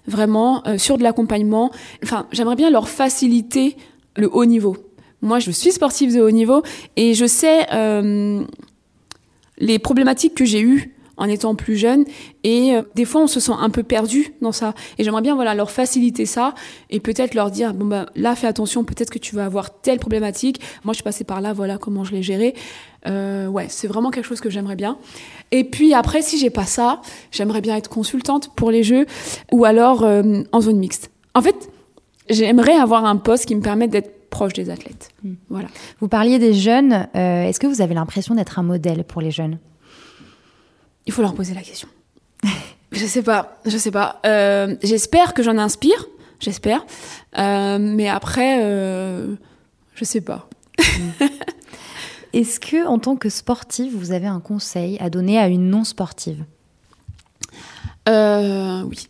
vraiment 0.06 0.66
euh, 0.66 0.78
sur 0.78 0.98
de 0.98 1.02
l'accompagnement. 1.02 1.70
Enfin, 2.02 2.26
j'aimerais 2.32 2.56
bien 2.56 2.70
leur 2.70 2.88
faciliter 2.88 3.76
le 4.16 4.28
haut 4.34 4.44
niveau. 4.44 4.76
Moi, 5.22 5.38
je 5.38 5.50
suis 5.50 5.72
sportive 5.72 6.14
de 6.14 6.20
haut 6.20 6.30
niveau 6.30 6.62
et 6.96 7.14
je 7.14 7.26
sais 7.26 7.66
euh, 7.72 8.42
les 9.58 9.78
problématiques 9.78 10.34
que 10.34 10.44
j'ai 10.44 10.60
eues 10.60 10.93
en 11.16 11.28
étant 11.28 11.54
plus 11.54 11.76
jeune. 11.76 12.04
Et 12.42 12.74
euh, 12.74 12.82
des 12.94 13.04
fois 13.04 13.22
on 13.22 13.26
se 13.26 13.40
sent 13.40 13.52
un 13.58 13.70
peu 13.70 13.82
perdu 13.82 14.34
dans 14.40 14.52
ça. 14.52 14.74
Et 14.98 15.04
j'aimerais 15.04 15.22
bien 15.22 15.34
voilà 15.34 15.54
leur 15.54 15.70
faciliter 15.70 16.26
ça 16.26 16.54
et 16.90 17.00
peut-être 17.00 17.34
leur 17.34 17.50
dire 17.50 17.74
bon 17.74 17.86
bah 17.86 18.06
là 18.16 18.34
fais 18.34 18.46
attention 18.46 18.84
peut-être 18.84 19.10
que 19.10 19.18
tu 19.18 19.34
vas 19.34 19.44
avoir 19.44 19.80
telle 19.80 19.98
problématique. 19.98 20.60
Moi 20.84 20.92
je 20.92 20.96
suis 20.96 21.04
passée 21.04 21.24
par 21.24 21.40
là 21.40 21.52
voilà 21.52 21.78
comment 21.78 22.04
je 22.04 22.12
l'ai 22.12 22.22
géré 22.22 22.54
euh, 23.06 23.46
ouais 23.48 23.66
c'est 23.68 23.86
vraiment 23.86 24.10
quelque 24.10 24.26
chose 24.26 24.40
que 24.40 24.50
j'aimerais 24.50 24.76
bien. 24.76 24.98
Et 25.50 25.64
puis 25.64 25.94
après 25.94 26.22
si 26.22 26.38
j'ai 26.38 26.50
pas 26.50 26.66
ça 26.66 27.00
j'aimerais 27.30 27.60
bien 27.60 27.76
être 27.76 27.88
consultante 27.90 28.54
pour 28.56 28.70
les 28.70 28.82
jeux 28.82 29.06
ou 29.52 29.64
alors 29.64 30.04
euh, 30.04 30.42
en 30.52 30.60
zone 30.60 30.78
mixte. 30.78 31.10
En 31.34 31.42
fait 31.42 31.70
j'aimerais 32.30 32.74
avoir 32.74 33.04
un 33.04 33.16
poste 33.16 33.46
qui 33.46 33.54
me 33.54 33.60
permette 33.60 33.90
d'être 33.90 34.30
proche 34.30 34.54
des 34.54 34.70
athlètes. 34.70 35.10
Voilà. 35.48 35.68
Vous 36.00 36.08
parliez 36.08 36.40
des 36.40 36.54
jeunes. 36.54 37.06
euh, 37.14 37.44
Est-ce 37.44 37.60
que 37.60 37.68
vous 37.68 37.82
avez 37.82 37.94
l'impression 37.94 38.34
d'être 38.34 38.58
un 38.58 38.64
modèle 38.64 39.04
pour 39.04 39.20
les 39.20 39.30
jeunes? 39.30 39.58
Il 41.06 41.12
faut 41.12 41.22
leur 41.22 41.34
poser 41.34 41.54
la 41.54 41.62
question. 41.62 41.88
je 42.92 43.04
sais 43.06 43.22
pas, 43.22 43.58
je 43.66 43.76
sais 43.76 43.90
pas. 43.90 44.20
Euh, 44.26 44.76
j'espère 44.82 45.34
que 45.34 45.42
j'en 45.42 45.58
inspire, 45.58 46.06
j'espère. 46.40 46.84
Euh, 47.38 47.78
mais 47.78 48.08
après, 48.08 48.62
euh, 48.62 49.34
je 49.94 50.04
sais 50.04 50.20
pas. 50.20 50.48
Est-ce 52.32 52.58
que, 52.58 52.86
en 52.86 52.98
tant 52.98 53.16
que 53.16 53.28
sportive, 53.28 53.94
vous 53.96 54.10
avez 54.10 54.26
un 54.26 54.40
conseil 54.40 54.98
à 54.98 55.08
donner 55.08 55.38
à 55.38 55.48
une 55.48 55.70
non 55.70 55.84
sportive 55.84 56.44
Euh, 58.08 58.82
oui. 58.82 59.08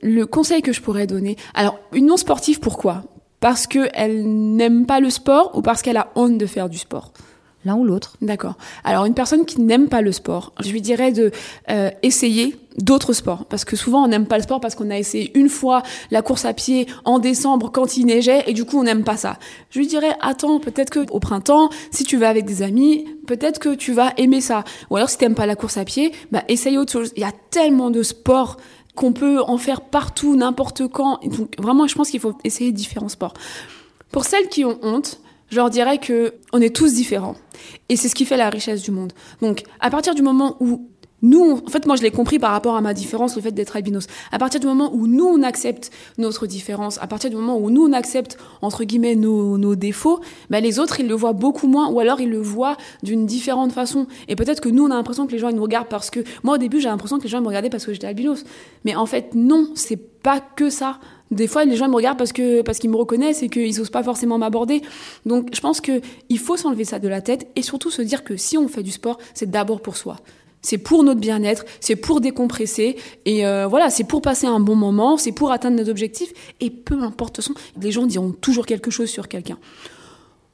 Le 0.00 0.24
conseil 0.24 0.62
que 0.62 0.72
je 0.72 0.80
pourrais 0.80 1.08
donner, 1.08 1.36
alors 1.54 1.80
une 1.92 2.06
non 2.06 2.16
sportive, 2.16 2.60
pourquoi? 2.60 3.02
Parce 3.40 3.66
qu'elle 3.66 4.54
n'aime 4.56 4.86
pas 4.86 5.00
le 5.00 5.10
sport 5.10 5.50
ou 5.56 5.62
parce 5.62 5.82
qu'elle 5.82 5.96
a 5.96 6.12
honte 6.14 6.38
de 6.38 6.46
faire 6.46 6.68
du 6.68 6.78
sport? 6.78 7.12
L'un 7.68 7.76
ou 7.76 7.84
l'autre. 7.84 8.16
D'accord. 8.22 8.54
Alors 8.82 9.04
une 9.04 9.12
personne 9.12 9.44
qui 9.44 9.60
n'aime 9.60 9.88
pas 9.88 10.00
le 10.00 10.10
sport, 10.10 10.54
je 10.64 10.70
lui 10.70 10.80
dirais 10.80 11.12
de 11.12 11.30
euh, 11.68 11.90
essayer 12.02 12.56
d'autres 12.78 13.12
sports 13.12 13.44
parce 13.44 13.66
que 13.66 13.76
souvent 13.76 14.04
on 14.04 14.08
n'aime 14.08 14.24
pas 14.24 14.38
le 14.38 14.42
sport 14.42 14.58
parce 14.58 14.74
qu'on 14.74 14.88
a 14.88 14.96
essayé 14.96 15.30
une 15.38 15.50
fois 15.50 15.82
la 16.10 16.22
course 16.22 16.46
à 16.46 16.54
pied 16.54 16.86
en 17.04 17.18
décembre 17.18 17.70
quand 17.70 17.98
il 17.98 18.06
neigeait 18.06 18.44
et 18.46 18.54
du 18.54 18.64
coup 18.64 18.78
on 18.78 18.84
n'aime 18.84 19.04
pas 19.04 19.18
ça. 19.18 19.36
Je 19.68 19.80
lui 19.80 19.86
dirais 19.86 20.16
attends 20.22 20.60
peut-être 20.60 20.88
que 20.88 21.00
au 21.10 21.20
printemps 21.20 21.68
si 21.90 22.04
tu 22.04 22.16
vas 22.16 22.30
avec 22.30 22.46
des 22.46 22.62
amis 22.62 23.04
peut-être 23.26 23.58
que 23.58 23.74
tu 23.74 23.92
vas 23.92 24.14
aimer 24.16 24.40
ça 24.40 24.64
ou 24.88 24.96
alors 24.96 25.10
si 25.10 25.18
t'aimes 25.18 25.34
pas 25.34 25.44
la 25.44 25.54
course 25.54 25.76
à 25.76 25.84
pied 25.84 26.12
bah 26.32 26.44
essaye 26.48 26.78
autre 26.78 26.92
chose. 26.92 27.12
Il 27.16 27.20
y 27.20 27.26
a 27.26 27.32
tellement 27.50 27.90
de 27.90 28.02
sports 28.02 28.56
qu'on 28.94 29.12
peut 29.12 29.42
en 29.42 29.58
faire 29.58 29.82
partout 29.82 30.36
n'importe 30.36 30.88
quand 30.88 31.20
donc 31.22 31.54
vraiment 31.58 31.86
je 31.86 31.94
pense 31.94 32.08
qu'il 32.08 32.20
faut 32.20 32.32
essayer 32.44 32.72
différents 32.72 33.10
sports. 33.10 33.34
Pour 34.10 34.24
celles 34.24 34.48
qui 34.48 34.64
ont 34.64 34.78
honte, 34.82 35.20
je 35.50 35.56
leur 35.56 35.70
dirais 35.70 35.98
que 35.98 36.34
on 36.52 36.60
est 36.60 36.74
tous 36.74 36.94
différents. 36.94 37.36
Et 37.88 37.96
c'est 37.96 38.08
ce 38.08 38.14
qui 38.14 38.24
fait 38.24 38.36
la 38.36 38.50
richesse 38.50 38.82
du 38.82 38.90
monde. 38.90 39.12
Donc, 39.40 39.62
à 39.80 39.90
partir 39.90 40.14
du 40.14 40.22
moment 40.22 40.56
où 40.60 40.88
nous, 41.22 41.60
en 41.66 41.70
fait, 41.70 41.84
moi, 41.86 41.96
je 41.96 42.02
l'ai 42.02 42.12
compris 42.12 42.38
par 42.38 42.52
rapport 42.52 42.76
à 42.76 42.80
ma 42.80 42.94
différence, 42.94 43.34
le 43.34 43.42
fait 43.42 43.50
d'être 43.50 43.74
albinos. 43.74 44.06
À 44.30 44.38
partir 44.38 44.60
du 44.60 44.66
moment 44.66 44.90
où 44.94 45.08
nous, 45.08 45.24
on 45.24 45.42
accepte 45.42 45.90
notre 46.16 46.46
différence, 46.46 46.98
à 47.02 47.08
partir 47.08 47.28
du 47.30 47.36
moment 47.36 47.58
où 47.58 47.70
nous, 47.70 47.84
on 47.84 47.92
accepte, 47.92 48.38
entre 48.62 48.84
guillemets, 48.84 49.16
nos, 49.16 49.74
défauts, 49.74 50.20
ben, 50.50 50.62
les 50.62 50.78
autres, 50.78 51.00
ils 51.00 51.08
le 51.08 51.14
voient 51.14 51.32
beaucoup 51.32 51.66
moins, 51.66 51.88
ou 51.88 51.98
alors 51.98 52.20
ils 52.20 52.30
le 52.30 52.40
voient 52.40 52.76
d'une 53.02 53.26
différente 53.26 53.72
façon. 53.72 54.06
Et 54.28 54.36
peut-être 54.36 54.60
que 54.60 54.68
nous, 54.68 54.84
on 54.84 54.90
a 54.90 54.94
l'impression 54.94 55.26
que 55.26 55.32
les 55.32 55.38
gens, 55.38 55.48
ils 55.48 55.56
nous 55.56 55.62
regardent 55.62 55.88
parce 55.88 56.10
que, 56.10 56.20
moi, 56.44 56.54
au 56.54 56.58
début, 56.58 56.80
j'ai 56.80 56.88
l'impression 56.88 57.18
que 57.18 57.24
les 57.24 57.28
gens 57.28 57.40
me 57.40 57.48
regardaient 57.48 57.70
parce 57.70 57.84
que 57.84 57.92
j'étais 57.92 58.06
albinos. 58.06 58.44
Mais 58.84 58.94
en 58.94 59.06
fait, 59.06 59.34
non, 59.34 59.68
c'est 59.74 59.96
pas 59.96 60.40
que 60.40 60.70
ça. 60.70 60.98
Des 61.30 61.46
fois, 61.48 61.64
les 61.64 61.76
gens 61.76 61.88
me 61.88 61.94
regardent 61.94 62.18
parce 62.18 62.32
que 62.32 62.62
parce 62.62 62.78
qu'ils 62.78 62.90
me 62.90 62.96
reconnaissent 62.96 63.42
et 63.42 63.48
qu'ils 63.48 63.80
osent 63.80 63.90
pas 63.90 64.02
forcément 64.02 64.38
m'aborder. 64.38 64.82
Donc, 65.26 65.50
je 65.52 65.60
pense 65.60 65.80
que 65.80 66.00
il 66.28 66.38
faut 66.38 66.56
s'enlever 66.56 66.84
ça 66.84 66.98
de 66.98 67.08
la 67.08 67.20
tête 67.20 67.48
et 67.56 67.62
surtout 67.62 67.90
se 67.90 68.02
dire 68.02 68.24
que 68.24 68.36
si 68.36 68.56
on 68.56 68.68
fait 68.68 68.82
du 68.82 68.92
sport, 68.92 69.18
c'est 69.34 69.50
d'abord 69.50 69.82
pour 69.82 69.96
soi. 69.96 70.16
C'est 70.62 70.78
pour 70.78 71.04
notre 71.04 71.20
bien-être, 71.20 71.64
c'est 71.80 71.96
pour 71.96 72.20
décompresser 72.20 72.96
et 73.24 73.46
euh, 73.46 73.66
voilà, 73.66 73.90
c'est 73.90 74.04
pour 74.04 74.22
passer 74.22 74.46
un 74.46 74.60
bon 74.60 74.74
moment, 74.74 75.16
c'est 75.16 75.32
pour 75.32 75.52
atteindre 75.52 75.80
nos 75.82 75.88
objectifs 75.88 76.32
et 76.60 76.70
peu 76.70 77.02
importe 77.02 77.40
son, 77.40 77.54
les 77.80 77.92
gens 77.92 78.06
diront 78.06 78.32
toujours 78.32 78.66
quelque 78.66 78.90
chose 78.90 79.08
sur 79.08 79.28
quelqu'un. 79.28 79.58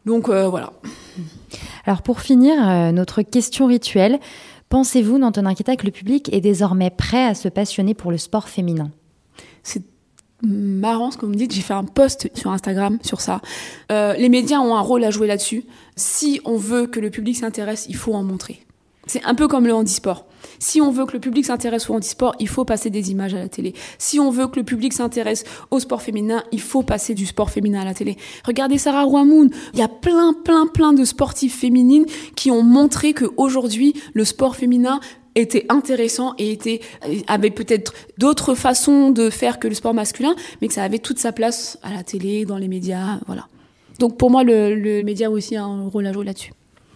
Donc 0.04 0.28
euh, 0.28 0.48
voilà. 0.48 0.72
Alors 1.86 2.02
pour 2.02 2.20
finir, 2.20 2.54
euh, 2.68 2.92
notre 2.92 3.22
question 3.22 3.66
rituelle, 3.66 4.20
pensez-vous, 4.68 5.18
Nanton 5.18 5.46
Inquieta, 5.46 5.76
que 5.76 5.86
le 5.86 5.92
public 5.92 6.32
est 6.32 6.40
désormais 6.40 6.90
prêt 6.90 7.24
à 7.24 7.34
se 7.34 7.48
passionner 7.48 7.94
pour 7.94 8.10
le 8.10 8.18
sport 8.18 8.48
féminin? 8.48 8.90
C'est 9.62 9.82
marrant 10.42 11.10
ce 11.10 11.16
que 11.16 11.26
vous 11.26 11.32
me 11.32 11.36
dites. 11.36 11.52
J'ai 11.52 11.62
fait 11.62 11.74
un 11.74 11.84
post 11.84 12.30
sur 12.34 12.50
Instagram 12.50 12.98
sur 13.02 13.20
ça. 13.20 13.40
Euh, 13.90 14.14
les 14.14 14.28
médias 14.28 14.58
ont 14.58 14.76
un 14.76 14.80
rôle 14.80 15.04
à 15.04 15.10
jouer 15.10 15.26
là-dessus. 15.26 15.64
Si 15.96 16.40
on 16.44 16.56
veut 16.56 16.86
que 16.86 17.00
le 17.00 17.10
public 17.10 17.36
s'intéresse, 17.36 17.86
il 17.88 17.96
faut 17.96 18.14
en 18.14 18.22
montrer. 18.22 18.60
C'est 19.06 19.22
un 19.24 19.34
peu 19.34 19.48
comme 19.48 19.66
le 19.66 19.74
handisport. 19.74 20.26
Si 20.58 20.80
on 20.80 20.90
veut 20.90 21.06
que 21.06 21.12
le 21.12 21.20
public 21.20 21.44
s'intéresse 21.44 21.90
au 21.90 21.94
handisport, 21.94 22.34
il 22.38 22.48
faut 22.48 22.64
passer 22.64 22.90
des 22.90 23.10
images 23.10 23.34
à 23.34 23.38
la 23.38 23.48
télé. 23.48 23.74
Si 23.98 24.18
on 24.18 24.30
veut 24.30 24.46
que 24.46 24.56
le 24.56 24.64
public 24.64 24.92
s'intéresse 24.92 25.44
au 25.70 25.78
sport 25.78 26.02
féminin, 26.02 26.42
il 26.52 26.60
faut 26.60 26.82
passer 26.82 27.14
du 27.14 27.26
sport 27.26 27.50
féminin 27.50 27.80
à 27.80 27.84
la 27.84 27.94
télé. 27.94 28.16
Regardez 28.46 28.78
Sarah 28.78 29.04
Rouamoun. 29.04 29.50
Il 29.72 29.78
y 29.78 29.82
a 29.82 29.88
plein, 29.88 30.32
plein, 30.32 30.66
plein 30.66 30.92
de 30.92 31.04
sportives 31.04 31.52
féminines 31.52 32.06
qui 32.36 32.50
ont 32.50 32.62
montré 32.62 33.12
que 33.12 33.26
aujourd'hui, 33.36 33.94
le 34.12 34.24
sport 34.24 34.56
féminin 34.56 35.00
était 35.34 35.66
intéressant 35.68 36.34
et 36.38 36.52
était 36.52 36.80
avait 37.26 37.50
peut-être 37.50 37.92
d'autres 38.18 38.54
façons 38.54 39.10
de 39.10 39.30
faire 39.30 39.58
que 39.58 39.66
le 39.66 39.74
sport 39.74 39.94
masculin, 39.94 40.36
mais 40.60 40.68
que 40.68 40.74
ça 40.74 40.84
avait 40.84 41.00
toute 41.00 41.18
sa 41.18 41.32
place 41.32 41.78
à 41.82 41.92
la 41.92 42.04
télé, 42.04 42.44
dans 42.44 42.58
les 42.58 42.68
médias, 42.68 43.18
voilà. 43.26 43.48
Donc 43.98 44.16
pour 44.16 44.30
moi, 44.30 44.44
le, 44.44 44.74
le 44.74 45.02
média 45.02 45.26
a 45.26 45.30
aussi 45.30 45.56
un 45.56 45.88
rôle 45.88 46.06
à 46.06 46.12
jouer 46.12 46.24
là-dessus. 46.24 46.52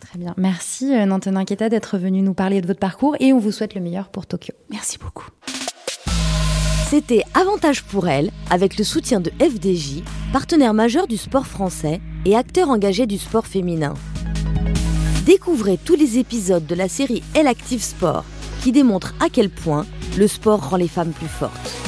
Très 0.09 0.18
bien. 0.18 0.35
Merci 0.38 0.94
euh, 0.94 1.05
Nanton 1.05 1.37
Inquieta 1.37 1.68
d'être 1.68 1.99
venu 1.99 2.23
nous 2.23 2.33
parler 2.33 2.62
de 2.62 2.66
votre 2.66 2.81
parcours 2.81 3.16
et 3.21 3.35
on 3.35 3.38
vous 3.38 3.53
souhaite 3.53 3.75
le 3.75 3.83
meilleur 3.83 4.09
pour 4.09 4.27
Tokyo. 4.27 4.55
Merci 4.71 4.97
beaucoup. 4.97 5.27
C'était 6.88 7.25
Avantage 7.35 7.85
pour 7.85 8.09
elle, 8.09 8.31
avec 8.49 8.79
le 8.79 8.85
soutien 8.85 9.21
de 9.21 9.31
FDJ, 9.38 10.03
partenaire 10.33 10.73
majeur 10.73 11.07
du 11.07 11.18
sport 11.18 11.47
français 11.47 12.01
et 12.25 12.35
acteur 12.35 12.71
engagé 12.71 13.07
du 13.07 13.18
sport 13.18 13.47
féminin. 13.47 13.92
Découvrez 15.27 15.77
tous 15.77 15.94
les 15.94 16.16
épisodes 16.16 16.64
de 16.64 16.75
la 16.75 16.88
série 16.88 17.23
Elle 17.35 17.47
Active 17.47 17.83
Sport, 17.83 18.25
qui 18.62 18.73
démontre 18.73 19.14
à 19.21 19.29
quel 19.31 19.51
point 19.51 19.85
le 20.16 20.27
sport 20.27 20.71
rend 20.71 20.79
les 20.79 20.88
femmes 20.88 21.12
plus 21.12 21.29
fortes. 21.29 21.88